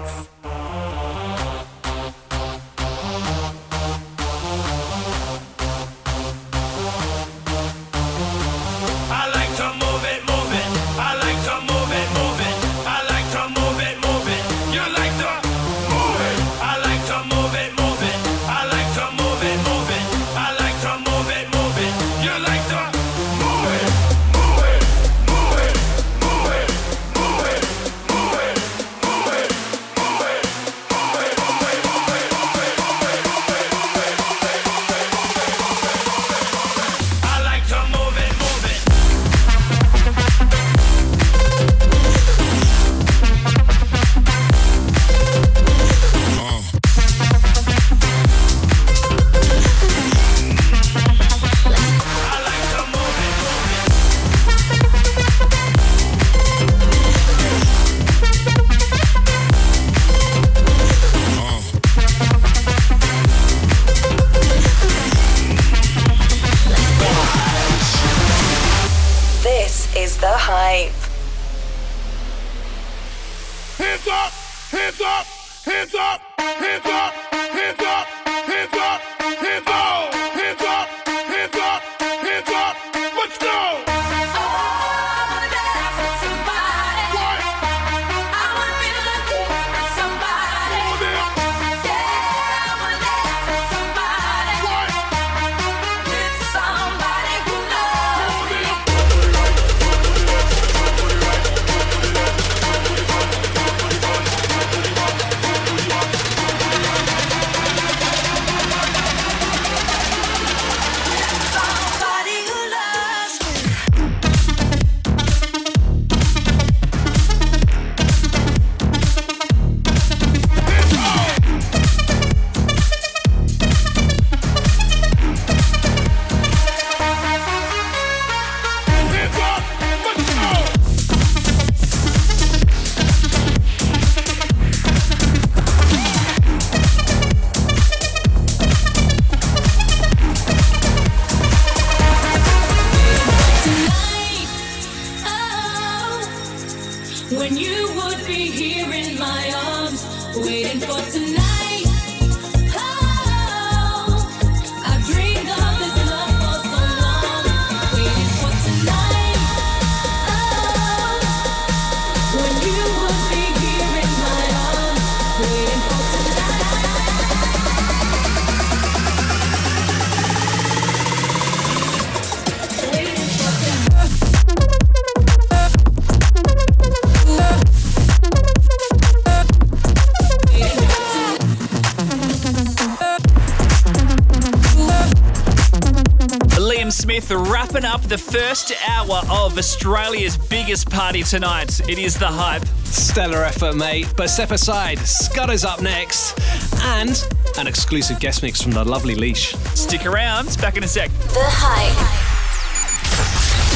Smith 187.31 187.49
wrapping 187.49 187.85
up 187.85 188.03
the 188.03 188.19
first 188.19 188.73
hour 188.89 189.21
of 189.31 189.57
Australia's 189.57 190.37
biggest 190.37 190.91
party 190.91 191.23
tonight. 191.23 191.81
It 191.89 191.99
is 191.99 192.19
the 192.19 192.27
hype. 192.27 192.65
Stellar 192.85 193.45
effort, 193.45 193.77
mate. 193.77 194.13
But 194.17 194.31
step 194.31 194.51
aside, 194.51 194.99
Scudder's 194.99 195.65
up 195.65 195.81
next. 195.81 196.39
And 196.83 197.23
an 197.59 197.67
exclusive 197.67 198.19
guest 198.21 198.43
mix 198.43 198.61
from 198.61 198.73
the 198.73 198.85
lovely 198.85 199.15
Leash. 199.15 199.55
Stick 199.75 200.07
around, 200.07 200.57
back 200.61 200.77
in 200.77 200.83
a 200.83 200.89
sec. 200.89 201.11
The 201.11 201.39
hype. 201.41 202.31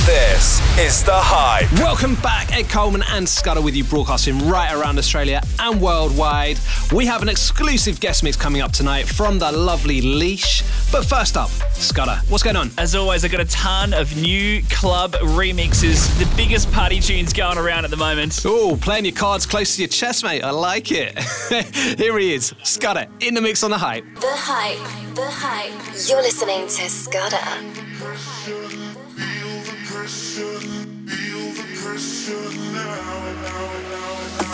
This 0.07 0.61
is 0.79 1.03
The 1.03 1.15
Hype. 1.15 1.73
Welcome 1.81 2.17
back, 2.17 2.55
Ed 2.55 2.69
Coleman 2.69 3.03
and 3.09 3.27
Scudder 3.27 3.63
with 3.63 3.75
you, 3.75 3.85
broadcasting 3.85 4.49
right 4.49 4.71
around 4.75 4.99
Australia 4.99 5.41
and 5.59 5.81
worldwide. 5.81 6.59
We 6.93 7.07
have 7.07 7.23
an 7.23 7.31
exclusive 7.31 8.01
guest 8.01 8.23
mix 8.23 8.37
coming 8.37 8.61
up 8.61 8.71
tonight 8.71 9.09
from 9.09 9.39
the 9.39 9.51
lovely 9.51 10.03
Leash. 10.03 10.63
But 10.95 11.07
first 11.07 11.37
up, 11.37 11.51
Scudder, 11.73 12.21
what's 12.29 12.45
going 12.45 12.55
on? 12.55 12.71
As 12.79 12.95
always, 12.95 13.25
I've 13.25 13.33
got 13.33 13.41
a 13.41 13.47
ton 13.47 13.93
of 13.93 14.17
new 14.17 14.63
club 14.71 15.15
remixes, 15.15 16.07
the 16.21 16.37
biggest 16.37 16.71
party 16.71 17.01
tunes 17.01 17.33
going 17.33 17.59
around 17.59 17.85
at 17.85 17.91
the 17.91 17.97
moment. 17.97 18.43
Oh, 18.45 18.79
playing 18.81 19.05
your 19.05 19.15
cards 19.17 19.45
close 19.45 19.75
to 19.75 19.83
your 19.83 19.89
chest, 19.89 20.23
mate. 20.23 20.43
I 20.43 20.51
like 20.51 20.93
it. 20.93 21.19
Here 21.99 22.17
he 22.17 22.33
is, 22.33 22.55
Scudder, 22.63 23.07
in 23.19 23.35
the 23.35 23.41
mix 23.41 23.65
on 23.65 23.73
the 23.73 23.79
hype. 23.79 24.05
The 24.21 24.37
hype. 24.37 25.17
The 25.17 25.29
hype. 25.29 25.73
You're 26.09 26.23
listening 26.23 26.69
to 26.69 26.89
Scudder. 26.89 27.39
Australia's 34.05 34.54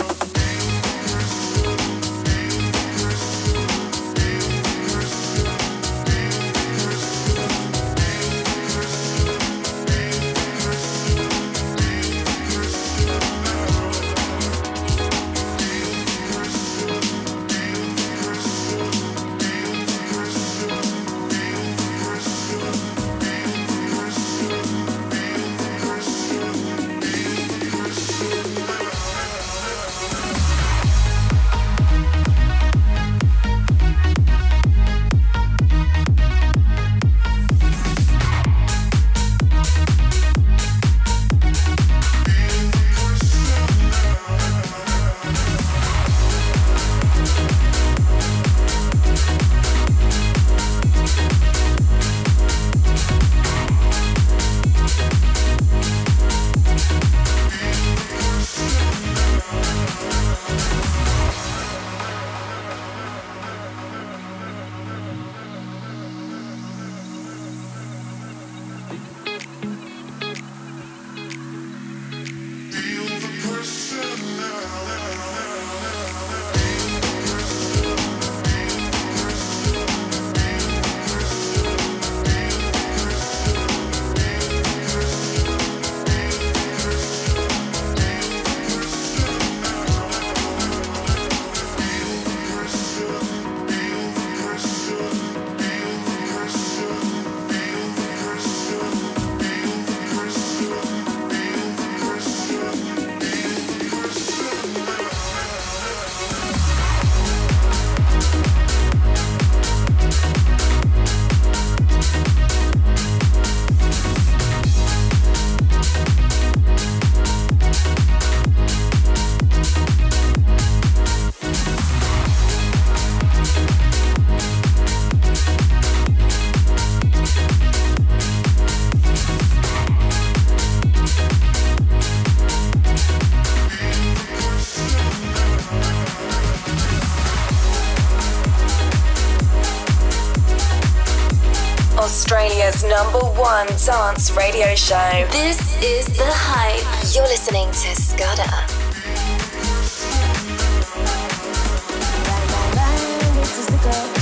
dance 143.90 144.30
radio 144.36 144.70
show. 144.76 145.26
This 145.32 145.58
is 145.82 146.06
The 146.16 146.22
Hype. 146.24 146.86
You're 147.12 147.24
listening 147.24 147.66
to 147.66 148.00
Scudder. 148.00 148.46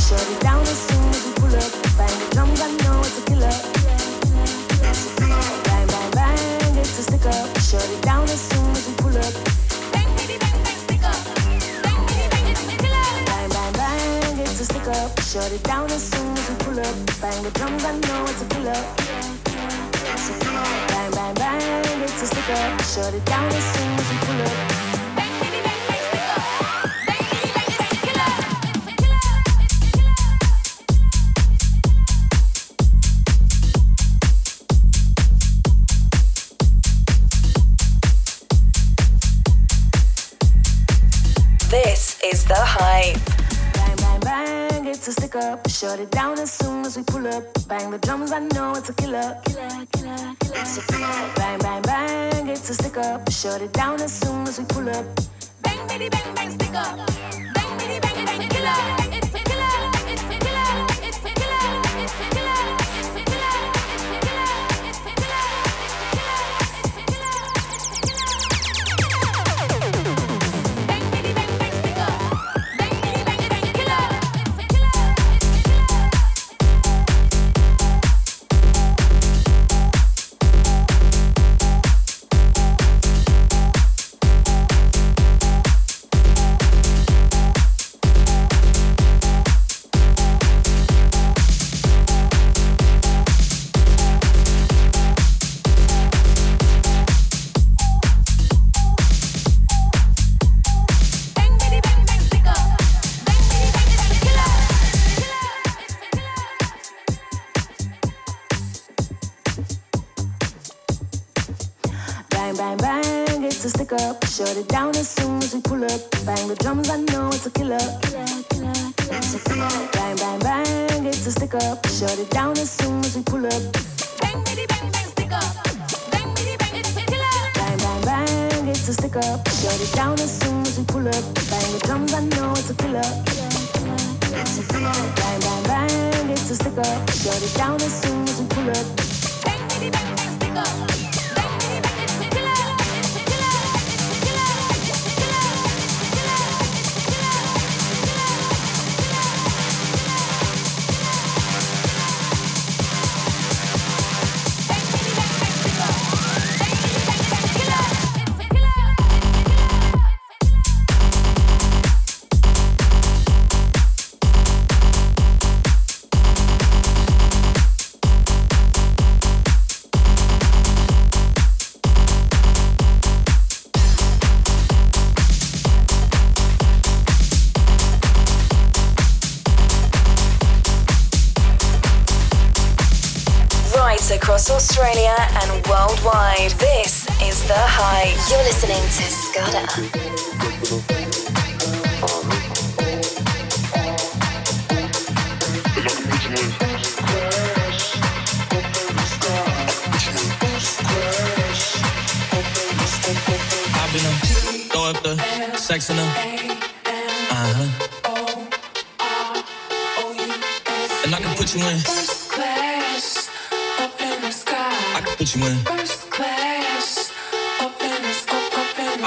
Shut 0.09 0.25
it 15.53 15.61
down 15.63 15.85
as 15.85 16.09
soon 16.09 16.33
as 16.33 16.49
we 16.49 16.57
pull 16.57 16.81
up. 16.81 16.97
Bang 17.21 17.43
the 17.43 17.51
drums, 17.51 17.85
I 17.85 17.93
know 18.01 18.25
it's 18.25 18.41
a 18.41 18.47
killer. 18.47 18.73
Bang, 18.73 19.08
Shut 22.89 23.13
it 23.13 23.25
down 23.27 23.45
as 23.45 23.65
soon 23.75 23.93
as 23.99 24.11
we 24.11 24.17
pull 24.19 24.41
up. 24.43 24.49
This 41.71 42.19
is 42.25 42.45
The 42.47 42.55
Hype. 42.57 43.21
Bang, 43.75 43.97
bang, 43.97 44.21
bang, 44.21 44.87
it's 44.87 45.09
a 45.09 45.13
stick 45.13 45.37
up. 45.37 45.69
Shut 45.69 46.01
it 46.01 46.11
down 46.11 46.39
as 46.39 46.51
soon 46.51 46.87
as 46.87 46.97
we 46.97 47.03
pull 47.05 47.27
up. 47.29 47.45
Bang 47.69 47.91
the 47.91 47.99
drums, 47.99 48.33
I 48.33 48.39
know 48.39 48.73
it's 48.75 48.89
a 48.89 48.95
killer, 48.95 49.39
Shut 53.49 53.63
it 53.63 53.73
down 53.73 53.99
as 54.03 54.13
soon 54.13 54.47
as 54.47 54.59
we 54.59 54.67
pull 54.67 54.91
up. 54.91 55.07
Bang, 55.63 55.89
bitty, 55.89 56.11
bang. 56.11 56.35
Bang, 56.35 56.68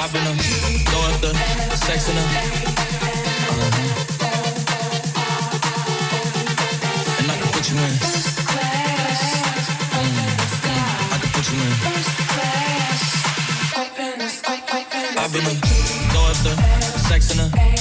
I've 0.04 0.12
been 0.12 0.26
a 0.26 0.34
throw 0.34 0.99
up 1.02 1.22
the 1.22 1.32
sex 1.76 2.10
in. 2.10 2.18
Uh-huh. 2.18 2.32
And 7.20 7.30
I 7.30 7.36
can 7.38 7.52
put 7.54 7.70
you 7.70 7.78
in. 7.78 7.82
Mm, 9.93 10.18
I 11.14 11.18
can 11.22 11.30
put 11.34 11.45
you 11.52 11.58
in. 11.62 11.74
I've 15.20 15.32
been 15.32 15.45
a 15.45 15.54
throw 16.10 16.24
up 16.26 16.38
the 16.45 16.54
sex 17.08 17.30
in 17.32 17.38
her. 17.38 17.81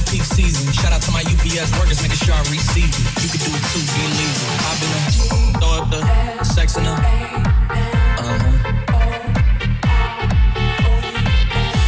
In 0.00 0.06
peak 0.12 0.24
season. 0.24 0.72
Shout 0.72 0.92
out 0.92 1.02
to 1.02 1.10
my 1.12 1.20
UPS 1.20 1.70
workers, 1.78 2.00
making 2.02 2.16
sure 2.16 2.34
I 2.34 2.40
receive 2.50 2.88
it. 2.88 2.98
You 3.22 3.28
can 3.28 3.40
do 3.44 3.50
it 3.52 3.64
too, 3.72 3.82
believe 3.96 4.36
it. 4.36 4.48
I've 4.68 4.78
been 4.80 4.92
a 4.96 5.02
throw 5.58 5.72
up 5.80 5.90
the 5.90 6.00
sex 6.44 6.76
in 6.76 6.84
her. 6.84 6.96
Uh-huh. 8.20 8.50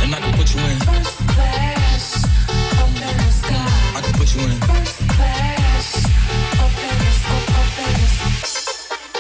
And 0.03 0.15
I 0.15 0.19
can 0.21 0.33
put 0.37 0.55
you 0.55 0.61
in. 0.61 0.79
I 3.97 4.01
can 4.03 4.13
put 4.15 4.35
you 4.35 4.41
in. 4.43 4.59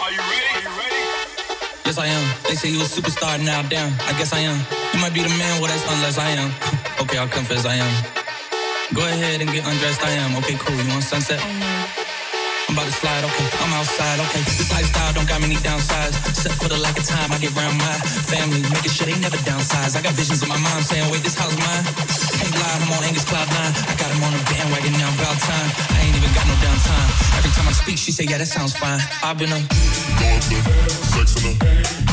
Are 0.03 0.11
you 0.11 0.18
ready? 0.18 1.03
Yes, 1.84 1.99
I 1.99 2.07
am. 2.07 2.24
They 2.45 2.55
say 2.55 2.68
you 2.70 2.80
a 2.80 2.84
superstar 2.84 3.43
now, 3.43 3.62
damn. 3.62 3.93
I 4.09 4.12
guess 4.18 4.32
I 4.32 4.40
am. 4.40 4.59
You 4.93 5.01
might 5.01 5.14
be 5.14 5.22
the 5.22 5.28
man, 5.30 5.61
well, 5.61 5.70
that's 5.70 5.84
unless 5.93 6.18
I 6.18 6.30
am. 6.30 6.51
okay, 7.01 7.18
I'll 7.18 7.28
confess 7.28 7.64
I 7.64 7.76
am. 7.76 8.22
Go 8.93 9.01
ahead 9.01 9.40
and 9.40 9.49
get 9.49 9.64
undressed, 9.64 10.05
I 10.05 10.12
am. 10.20 10.36
Okay, 10.45 10.53
cool. 10.61 10.76
You 10.76 10.88
want 10.93 11.05
sunset? 11.05 11.40
I'm 11.40 12.76
about 12.76 12.84
to 12.84 12.93
slide, 12.93 13.24
okay. 13.24 13.49
I'm 13.64 13.72
outside, 13.72 14.20
okay. 14.28 14.45
This 14.45 14.68
lifestyle 14.68 15.12
don't 15.16 15.28
got 15.28 15.40
many 15.40 15.57
downsides. 15.64 16.12
Except 16.28 16.61
for 16.61 16.68
the 16.68 16.76
lack 16.76 16.99
of 17.01 17.05
time 17.09 17.32
I 17.32 17.38
get 17.40 17.57
around 17.57 17.80
my 17.80 17.97
family, 18.28 18.61
making 18.68 18.93
sure 18.93 19.09
they 19.09 19.16
never 19.16 19.40
downsize. 19.49 19.97
I 19.97 20.05
got 20.05 20.12
visions 20.12 20.45
of 20.45 20.49
my 20.49 20.61
mom 20.61 20.84
saying, 20.84 21.09
wait, 21.09 21.24
this 21.24 21.36
house 21.40 21.57
mine. 21.57 21.84
Can't 22.36 22.53
lie, 22.53 22.76
I'm 22.84 22.93
on 22.93 23.03
Angus 23.09 23.24
Cloud 23.24 23.49
9. 23.49 23.57
I 23.57 23.95
got 23.97 24.09
him 24.12 24.20
on 24.28 24.32
a 24.36 24.43
bandwagon 24.45 24.93
now, 25.01 25.09
about 25.16 25.40
time. 25.40 25.68
I 25.97 25.99
ain't 26.05 26.16
even 26.20 26.32
got 26.36 26.45
no 26.45 26.57
downtime. 26.61 27.09
Every 27.40 27.53
time 27.57 27.68
I 27.68 27.72
speak, 27.72 27.97
she 27.97 28.12
say, 28.12 28.24
yeah, 28.28 28.38
that 28.45 28.49
sounds 28.53 28.76
fine. 28.76 29.01
I've 29.24 29.40
been 29.40 29.53
a 29.57 29.61
sex 31.16 31.40
in 31.40 32.11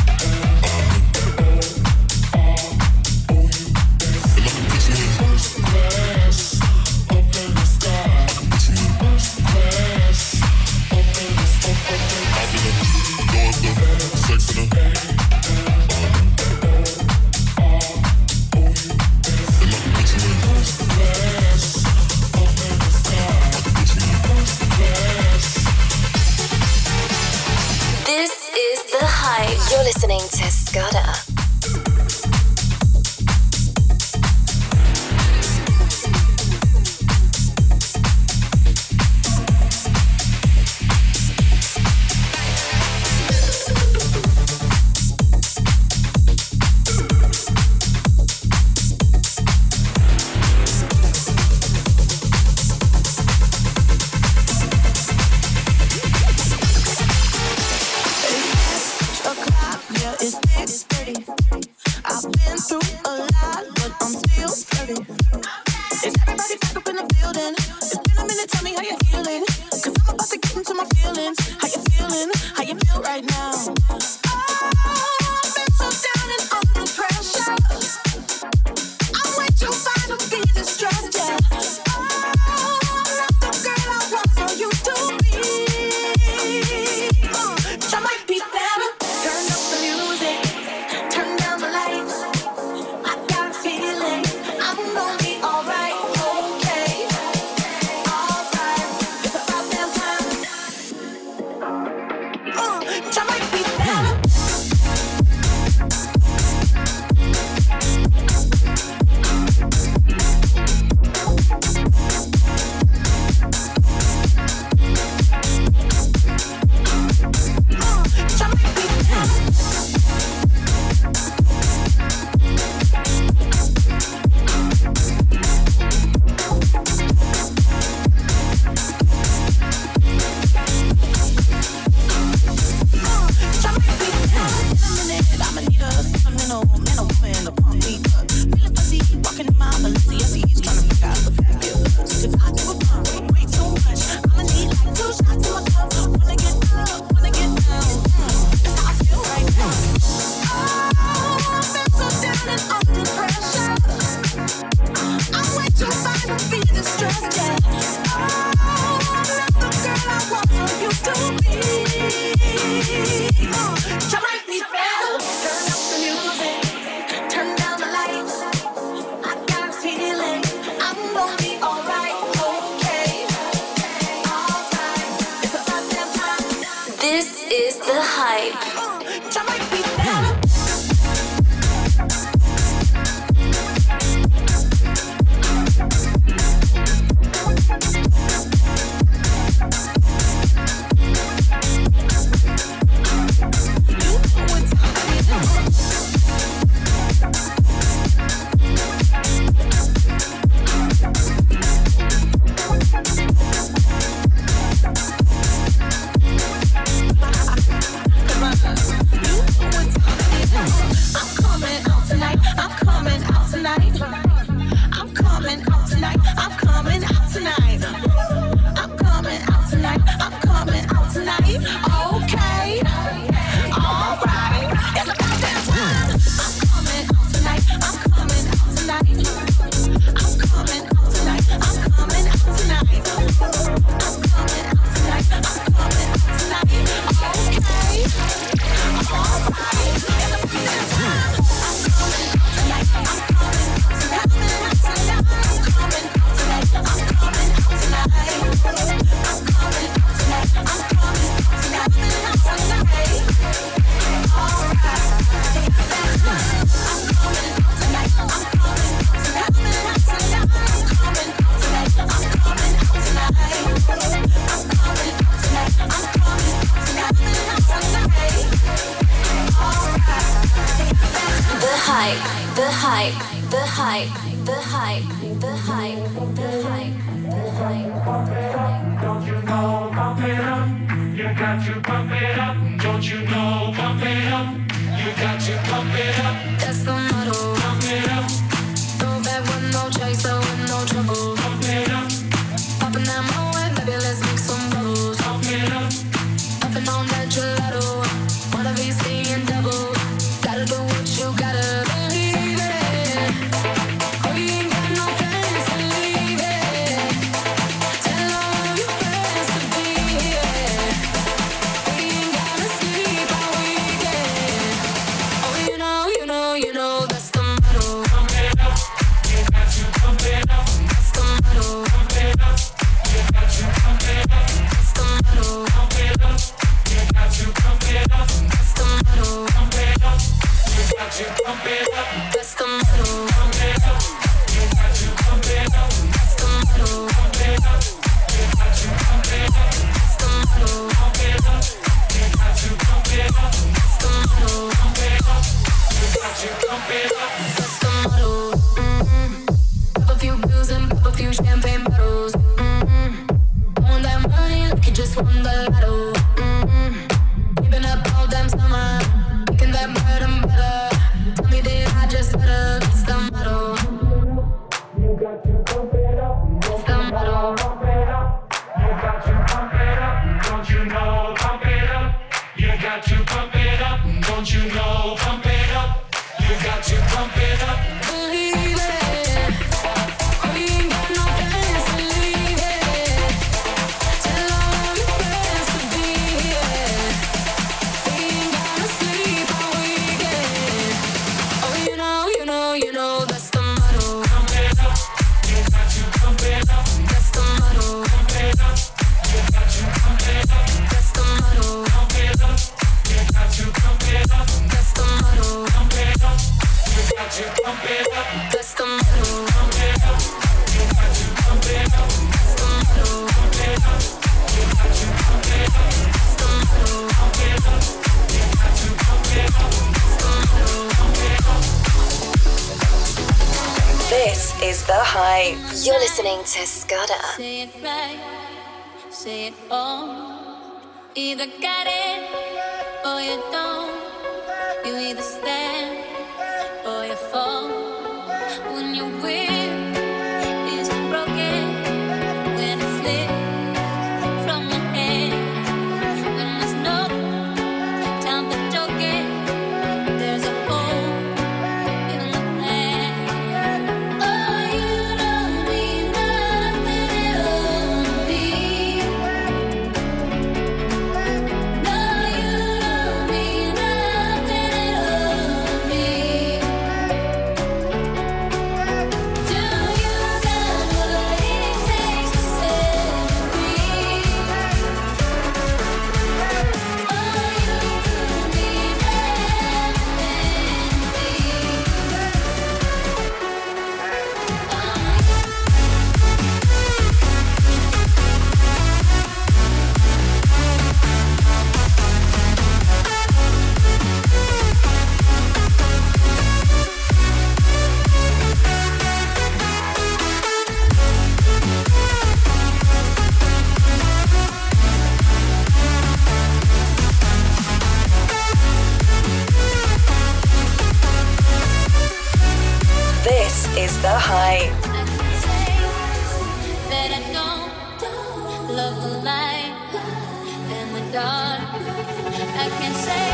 I 522.62 522.68
can 522.68 522.94
say 522.94 523.29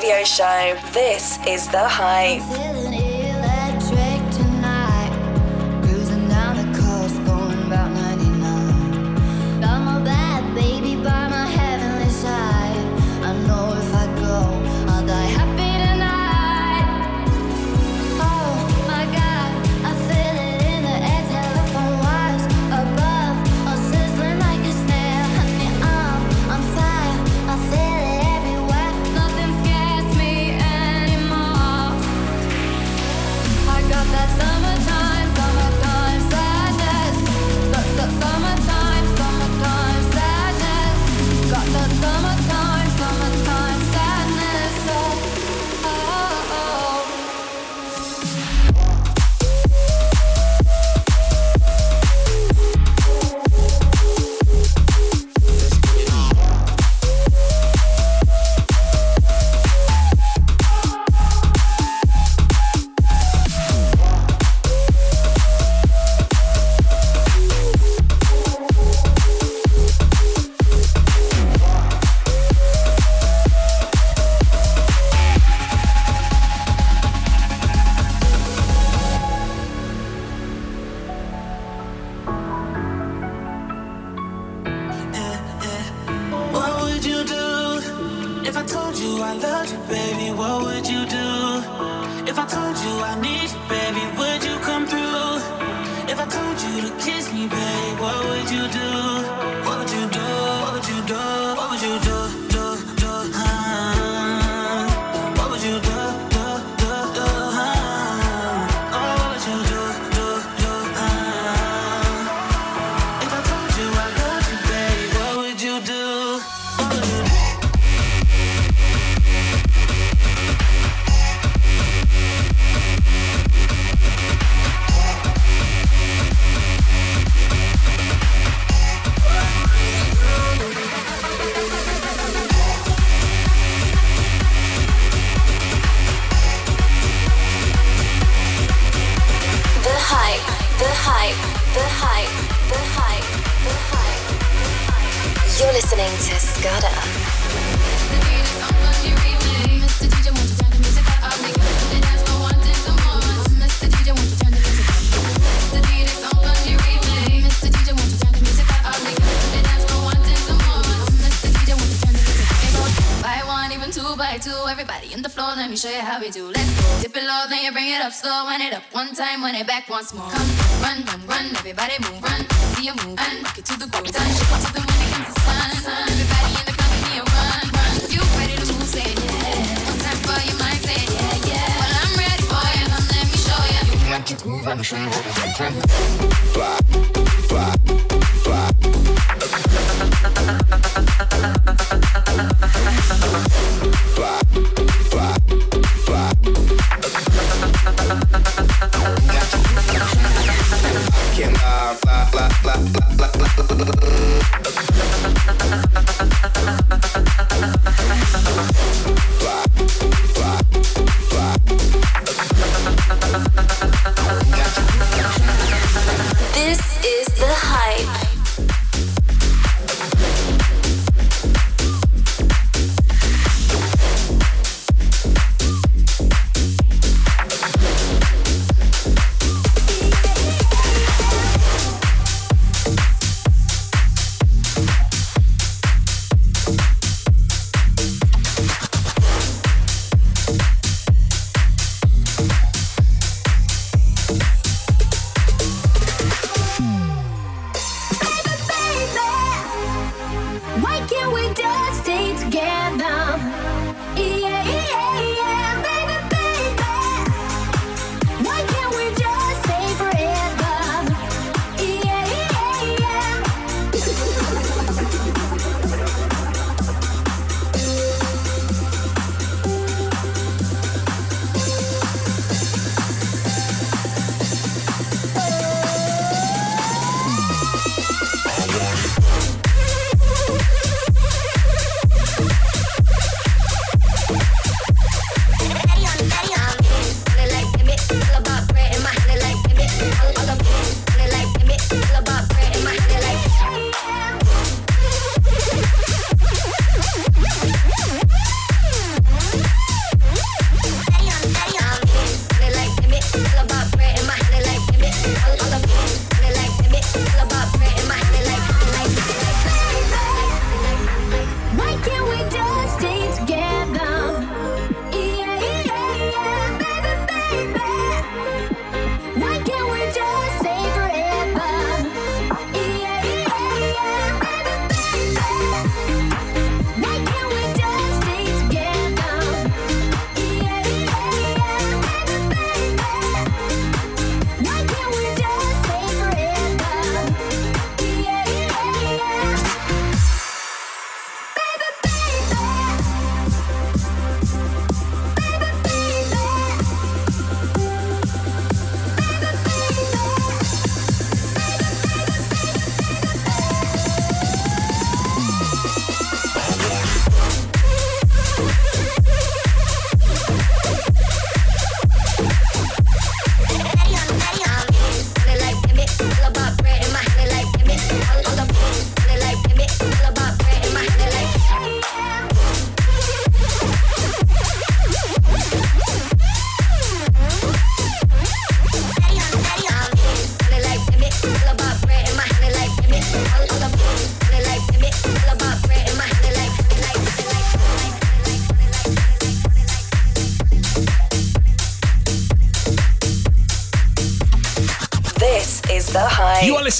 radio 0.00 0.24
show. 0.24 0.78
This 0.92 1.38
is 1.46 1.68
The 1.68 1.86
Hype. 1.86 2.59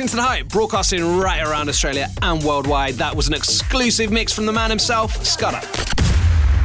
Into 0.01 0.17
the 0.17 0.23
Hype, 0.23 0.49
broadcasting 0.49 1.19
right 1.19 1.43
around 1.43 1.69
Australia 1.69 2.09
and 2.23 2.43
worldwide. 2.43 2.95
That 2.95 3.15
was 3.15 3.29
an 3.29 3.35
exclusive 3.35 4.11
mix 4.11 4.33
from 4.33 4.47
the 4.47 4.53
man 4.53 4.71
himself, 4.71 5.25
Scudder. 5.27 5.61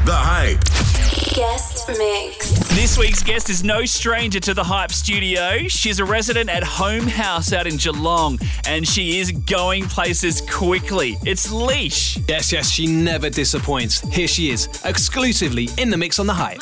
The 0.05 0.13
Hype. 0.13 0.63
Guest 1.35 1.89
mix. 1.89 2.51
This 2.69 2.97
week's 2.97 3.23
guest 3.23 3.49
is 3.49 3.61
no 3.61 3.83
stranger 3.83 4.39
to 4.39 4.53
the 4.53 4.63
Hype 4.63 4.91
Studio. 4.91 5.67
She's 5.67 5.99
a 5.99 6.05
resident 6.05 6.49
at 6.49 6.63
Home 6.63 7.07
House 7.07 7.51
out 7.51 7.67
in 7.67 7.75
Geelong, 7.75 8.39
and 8.65 8.87
she 8.87 9.19
is 9.19 9.31
going 9.31 9.85
places 9.85 10.41
quickly. 10.49 11.17
It's 11.25 11.51
Leash. 11.51 12.17
Yes, 12.29 12.53
yes, 12.53 12.69
she 12.69 12.87
never 12.87 13.29
disappoints. 13.29 13.99
Here 14.13 14.29
she 14.29 14.49
is, 14.49 14.69
exclusively 14.85 15.67
in 15.77 15.89
the 15.89 15.97
mix 15.97 16.19
on 16.19 16.27
the 16.27 16.33
Hype. 16.33 16.61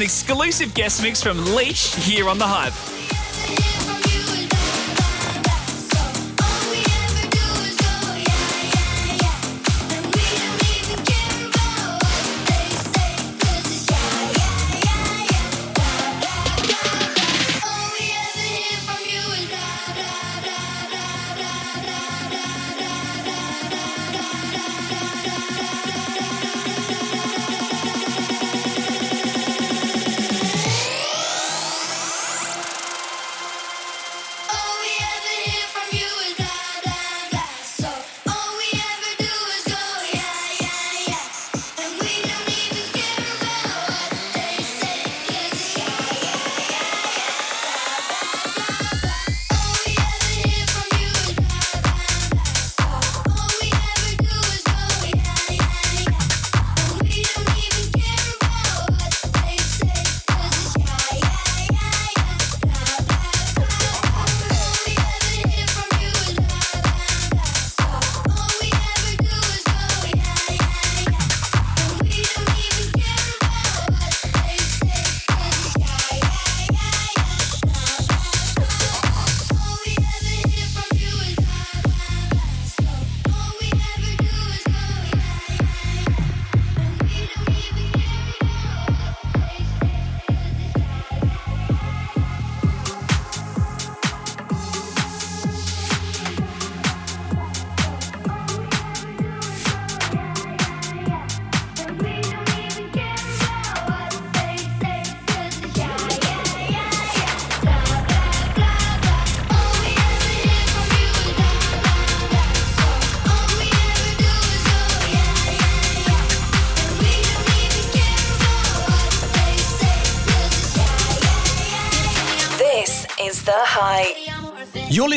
an 0.00 0.04
exclusive 0.04 0.72
guest 0.72 1.02
mix 1.02 1.22
from 1.22 1.54
Leash 1.54 1.94
here 1.94 2.26
on 2.26 2.38
The 2.38 2.46
Hype. 2.46 2.89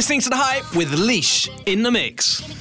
listening 0.03 0.19
to 0.19 0.30
The 0.30 0.35
Hype 0.35 0.75
with 0.75 0.91
Leash 0.99 1.49
in 1.65 1.81
the 1.81 1.89
mix. 1.89 2.52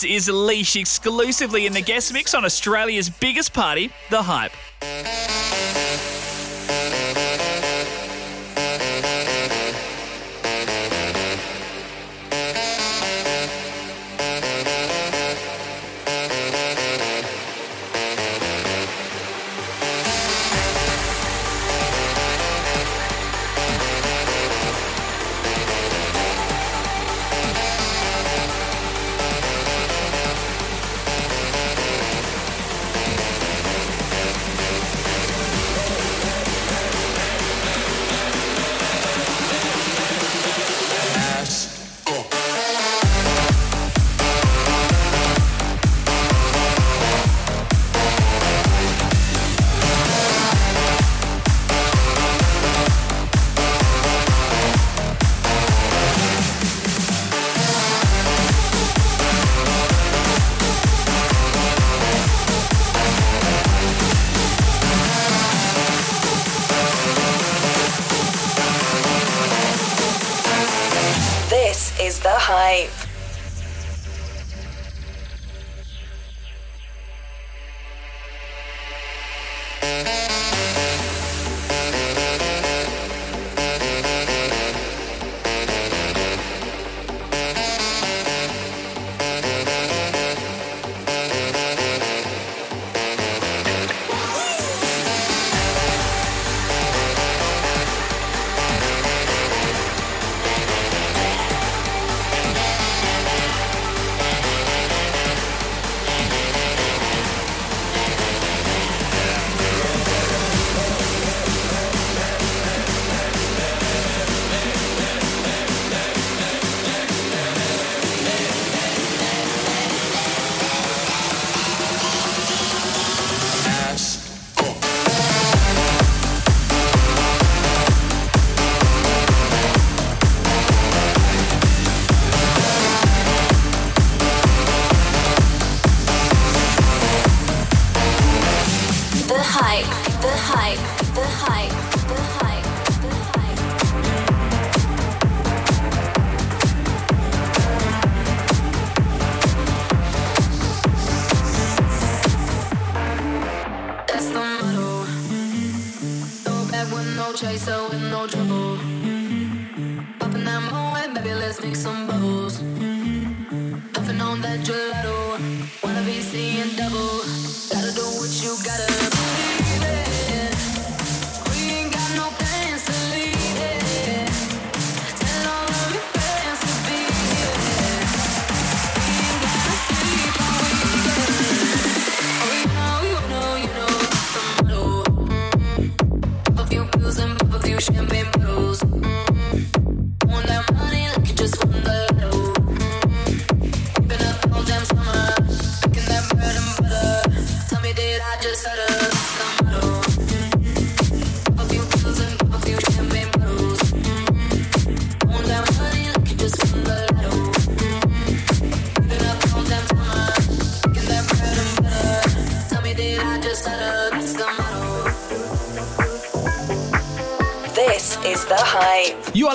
This 0.00 0.28
is 0.28 0.28
Leash 0.28 0.76
exclusively 0.76 1.66
in 1.66 1.72
the 1.72 1.80
guest 1.80 2.12
mix 2.12 2.32
on 2.32 2.44
Australia's 2.44 3.10
biggest 3.10 3.52
party, 3.52 3.90
The 4.10 4.22
Hype. 4.22 4.52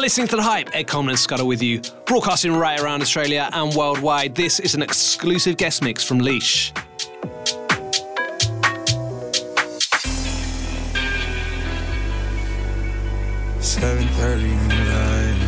Listening 0.04 0.28
to 0.28 0.36
The 0.36 0.44
Hype. 0.44 0.76
Ed 0.76 0.86
Coleman 0.86 1.12
and 1.12 1.20
Scudder 1.20 1.46
with 1.46 1.64
you, 1.64 1.80
broadcasting 2.06 2.52
right 2.52 2.78
around 2.78 3.02
Australia 3.02 3.50
and 3.54 3.74
worldwide. 3.74 4.36
This 4.36 4.60
is 4.60 4.76
an 4.76 4.82
exclusive 4.82 5.56
guest 5.56 5.82
mix 5.82 6.04
from 6.04 6.20
Leash. 6.20 6.74
Seven 13.62 14.06
thirty 14.20 14.52
in 14.52 14.68
the 14.68 14.76
night. 14.76 15.40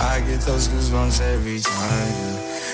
I 0.00 0.20
get 0.20 0.40
those 0.40 0.68
goosebumps 0.68 1.20
every 1.20 1.60
time 1.60 1.74
yeah. 1.82 2.73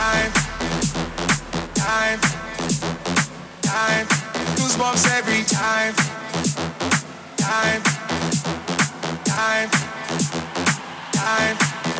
time, 0.00 0.32
time, 1.74 2.20
time. 3.60 4.06
Goosebumps 4.56 5.04
every 5.18 5.44
time, 5.44 5.94
time, 7.36 7.82
time, 9.24 9.68
time. 11.12 11.56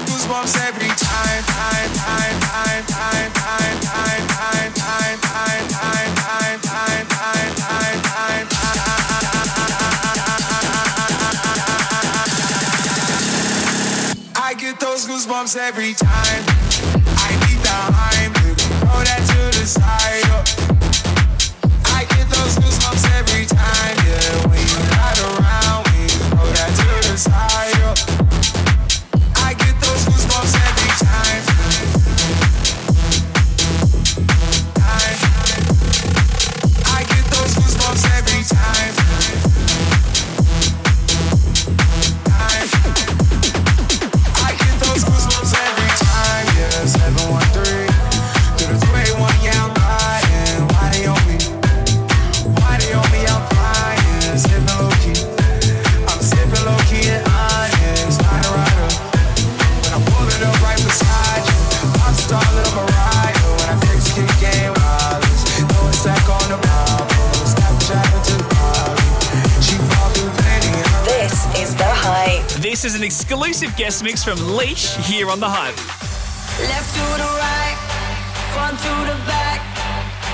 Goosebumps 0.09 0.57
every 0.69 0.89
time, 0.89 1.43
time, 1.45 1.91
time, 2.01 2.41
time, 2.41 2.85
time, 2.89 3.33
time, 3.37 3.77
time, 3.85 4.25
time, 4.25 4.73
time, 4.81 5.21
time, 5.21 5.21
time, 5.21 6.09
time, 6.09 6.57
time, 6.57 6.59
time, 6.65 7.53
time, 7.53 8.01
time, 8.01 8.49
time. 8.49 8.81
I 14.37 14.55
get 14.59 14.81
those 14.81 15.07
goosebumps 15.07 15.55
every 15.59 15.93
time 15.93 16.70
that 19.75 20.40
This 72.81 72.95
is 72.95 72.99
an 72.99 73.05
exclusive 73.05 73.77
guest 73.77 74.03
mix 74.03 74.25
from 74.25 74.57
Leash 74.57 74.97
here 75.05 75.29
on 75.29 75.39
The 75.39 75.47
Hype. 75.47 75.77
Left 76.65 76.89
to 76.97 77.05
the 77.21 77.29
right, 77.37 77.77
front 78.57 78.81
to 78.81 78.95
the 79.05 79.21
back. 79.29 79.61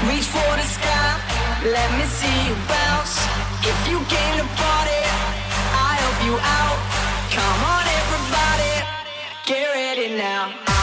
Reach 0.07 0.31
for 0.31 0.47
the 0.55 0.63
sky, 0.63 1.19
let 1.67 1.91
me 1.99 2.05
see 2.07 2.31
you 2.47 2.55
bounce. 2.71 3.19
If 3.67 3.91
you 3.91 3.99
came 4.07 4.39
to 4.39 4.47
party, 4.63 5.03
I 5.75 5.99
help 5.99 6.19
you 6.23 6.39
out. 6.39 6.79
Come 7.35 7.61
on, 7.67 7.83
everybody, 7.83 8.79
get 9.43 9.67
ready 9.75 10.17
now. 10.17 10.76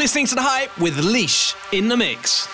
Listening 0.00 0.24
to 0.24 0.34
The 0.34 0.40
Hype 0.40 0.72
with 0.78 0.96
Leash 1.04 1.54
in 1.72 1.88
the 1.88 1.96
mix. 1.96 2.48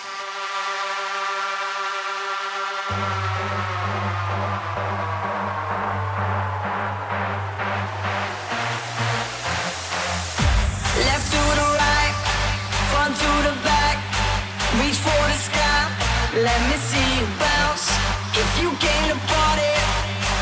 Bounce. 17.39 17.89
If 18.37 18.61
you 18.61 18.69
party, 19.31 19.73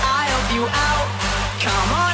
I 0.04 0.22
help 0.32 0.48
you 0.58 0.66
out. 0.68 1.08
Come 1.62 1.90
on, 2.00 2.05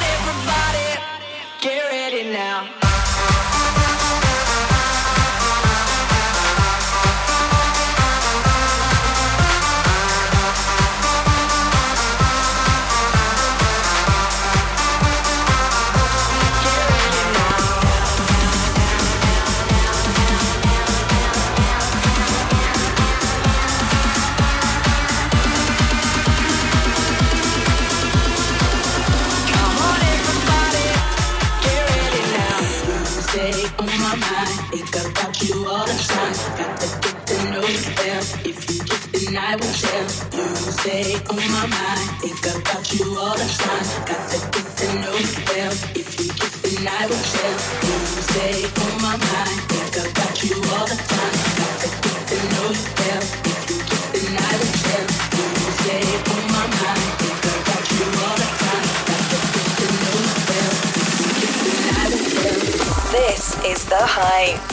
on 41.02 41.36
my 41.36 41.66
mind, 41.66 42.10
think 42.22 42.46
about 42.46 42.94
you 42.94 43.18
all 43.18 43.34
the 43.34 43.48
time. 43.58 44.06
Got 44.06 44.22
to 44.30 44.38
get 44.54 44.68
to 44.78 44.86
know 45.02 45.16
you 45.18 45.34
well. 45.50 45.74
If 45.98 46.14
you 46.20 46.30
just 46.30 46.62
then 46.62 46.88
I 46.88 47.08
will 47.10 47.18
tell. 47.18 47.58
On 48.82 48.94
my 49.02 49.18
mind, 49.18 49.60
think 49.66 49.98
about 49.98 50.38
you 50.46 50.58
all 50.62 50.86
the 50.86 50.98
time. 51.02 51.36
Got 51.58 51.74
to 51.82 51.90
get 52.06 52.20
to 52.30 52.38
know 52.54 52.70
you 52.70 52.86
well. 53.02 53.24
If 53.50 53.60
you 53.70 53.78
just 53.82 54.14
then 54.14 54.38
I 54.38 54.54
will 54.62 54.76
tell. 54.86 55.08
On 56.32 56.44
my 56.54 56.66
mind, 56.70 57.10
think 57.18 57.46
about 57.50 57.86
you 57.98 58.06
all 58.22 58.38
the 58.38 58.50
time. 58.62 58.86
Got 59.10 59.24
to 59.32 59.38
get 59.58 59.70
to 59.82 59.86
know 60.02 60.18
you 60.22 60.38
well. 60.54 60.74
If 61.02 61.18
you 61.18 61.30
just 61.42 61.58
then 61.66 61.82
I 61.98 62.06
will 62.14 62.30
tell. 62.30 62.62
This 63.10 63.44
is 63.66 63.82
The 63.86 64.02
Hype. 64.06 64.71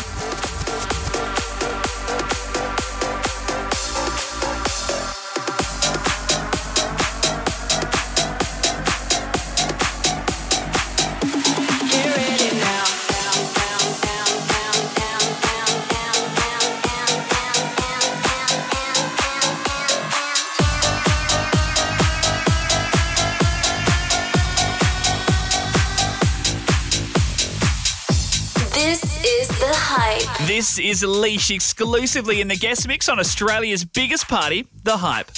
This 30.59 30.77
is 30.77 31.05
Leash 31.05 31.53
exclusively 31.53 32.41
in 32.41 32.49
the 32.49 32.57
guest 32.57 32.89
mix 32.89 33.09
on 33.09 33.21
Australia's 33.21 33.85
biggest 33.85 34.27
party, 34.27 34.67
The 34.83 34.97
Hype. 34.97 35.31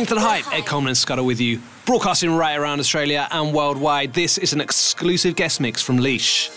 listening 0.00 0.16
to 0.16 0.22
The 0.22 0.28
Hype. 0.28 0.52
Ed 0.52 0.64
Coleman 0.64 0.90
and 0.90 0.96
Scudder 0.96 1.24
with 1.24 1.40
you, 1.40 1.60
broadcasting 1.84 2.32
right 2.36 2.56
around 2.56 2.78
Australia 2.78 3.26
and 3.32 3.52
worldwide. 3.52 4.14
This 4.14 4.38
is 4.38 4.52
an 4.52 4.60
exclusive 4.60 5.34
guest 5.34 5.60
mix 5.60 5.82
from 5.82 5.96
Leash. 5.96 6.50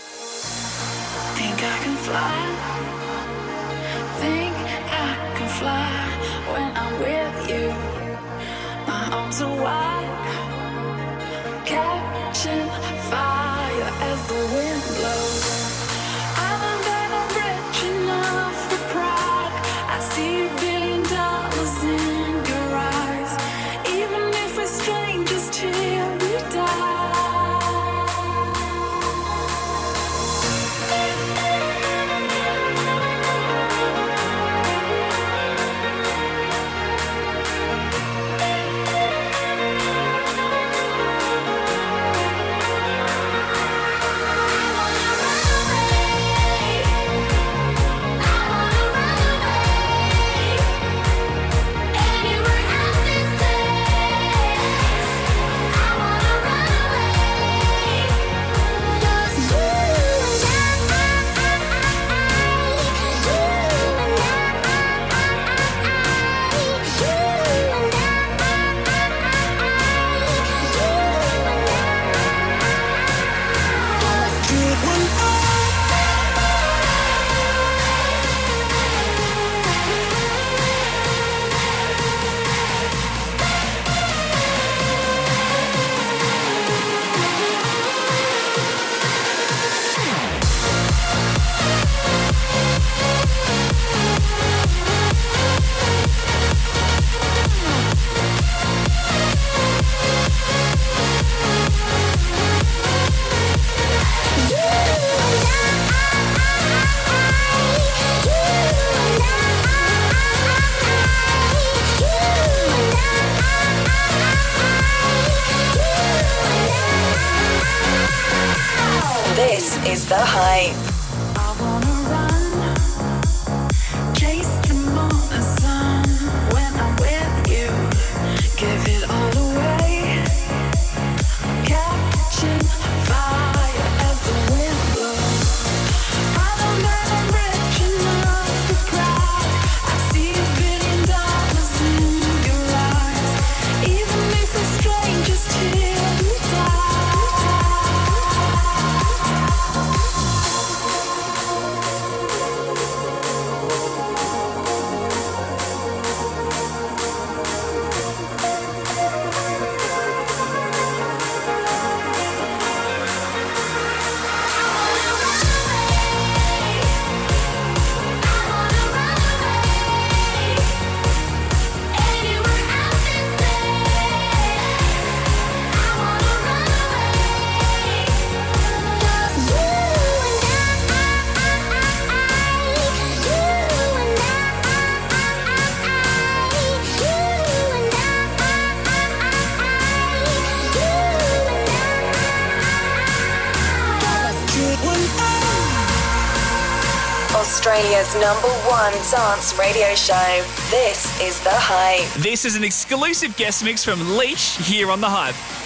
Number 198.02 198.48
one 198.68 198.92
dance 199.12 199.56
radio 199.56 199.94
show. 199.94 200.44
This 200.70 201.20
is 201.20 201.40
The 201.44 201.52
Hype. 201.52 202.12
This 202.20 202.44
is 202.44 202.56
an 202.56 202.64
exclusive 202.64 203.36
guest 203.36 203.64
mix 203.64 203.84
from 203.84 204.16
Leash 204.16 204.56
here 204.56 204.90
on 204.90 205.00
The 205.00 205.08
Hype. 205.08 205.61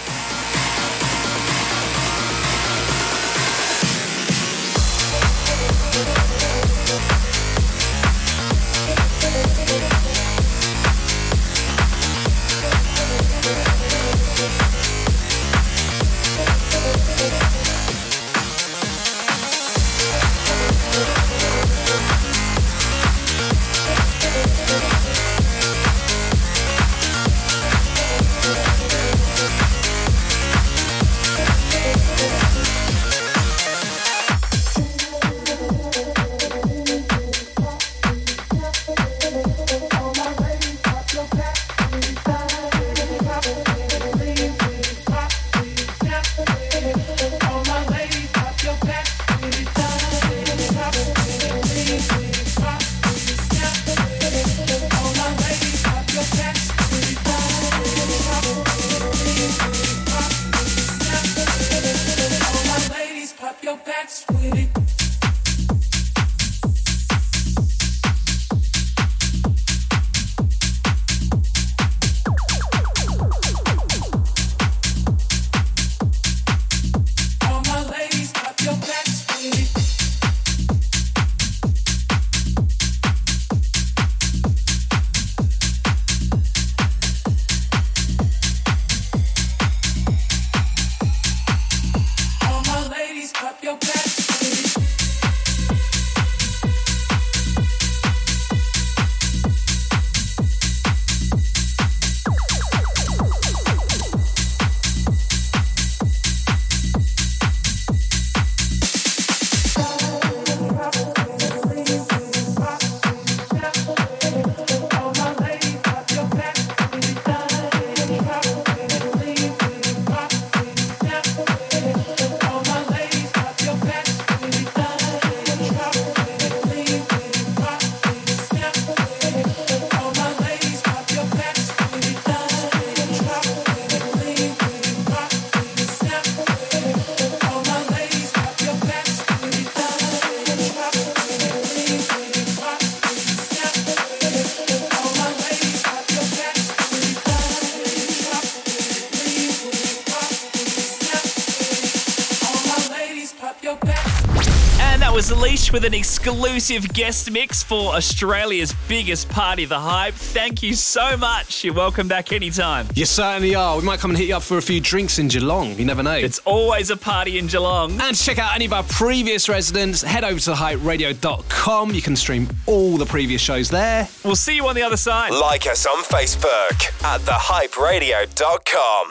With 155.76 155.84
an 155.84 155.92
exclusive 155.92 156.90
guest 156.94 157.30
mix 157.30 157.62
for 157.62 157.94
Australia's 157.94 158.74
biggest 158.88 159.28
party, 159.28 159.66
The 159.66 159.78
Hype. 159.78 160.14
Thank 160.14 160.62
you 160.62 160.72
so 160.72 161.18
much. 161.18 161.64
You're 161.64 161.74
welcome 161.74 162.08
back 162.08 162.32
anytime. 162.32 162.88
You 162.94 163.04
certainly 163.04 163.54
are. 163.54 163.76
We 163.76 163.84
might 163.84 164.00
come 164.00 164.10
and 164.10 164.16
hit 164.16 164.28
you 164.28 164.36
up 164.36 164.42
for 164.42 164.56
a 164.56 164.62
few 164.62 164.80
drinks 164.80 165.18
in 165.18 165.28
Geelong. 165.28 165.78
You 165.78 165.84
never 165.84 166.02
know. 166.02 166.14
It's 166.14 166.38
always 166.46 166.88
a 166.88 166.96
party 166.96 167.38
in 167.38 167.46
Geelong. 167.46 168.00
And 168.00 168.16
to 168.16 168.24
check 168.24 168.38
out 168.38 168.54
any 168.54 168.64
of 168.64 168.72
our 168.72 168.84
previous 168.84 169.50
residents, 169.50 170.00
head 170.00 170.24
over 170.24 170.40
to 170.40 170.52
thehyperadio.com. 170.52 171.90
You 171.92 172.00
can 172.00 172.16
stream 172.16 172.48
all 172.64 172.96
the 172.96 173.04
previous 173.04 173.42
shows 173.42 173.68
there. 173.68 174.08
We'll 174.24 174.34
see 174.34 174.56
you 174.56 174.66
on 174.68 174.76
the 174.76 174.82
other 174.82 174.96
side. 174.96 175.32
Like 175.32 175.66
us 175.66 175.84
on 175.84 176.02
Facebook 176.04 177.04
at 177.04 177.20
thehyperadio.com. 177.20 179.05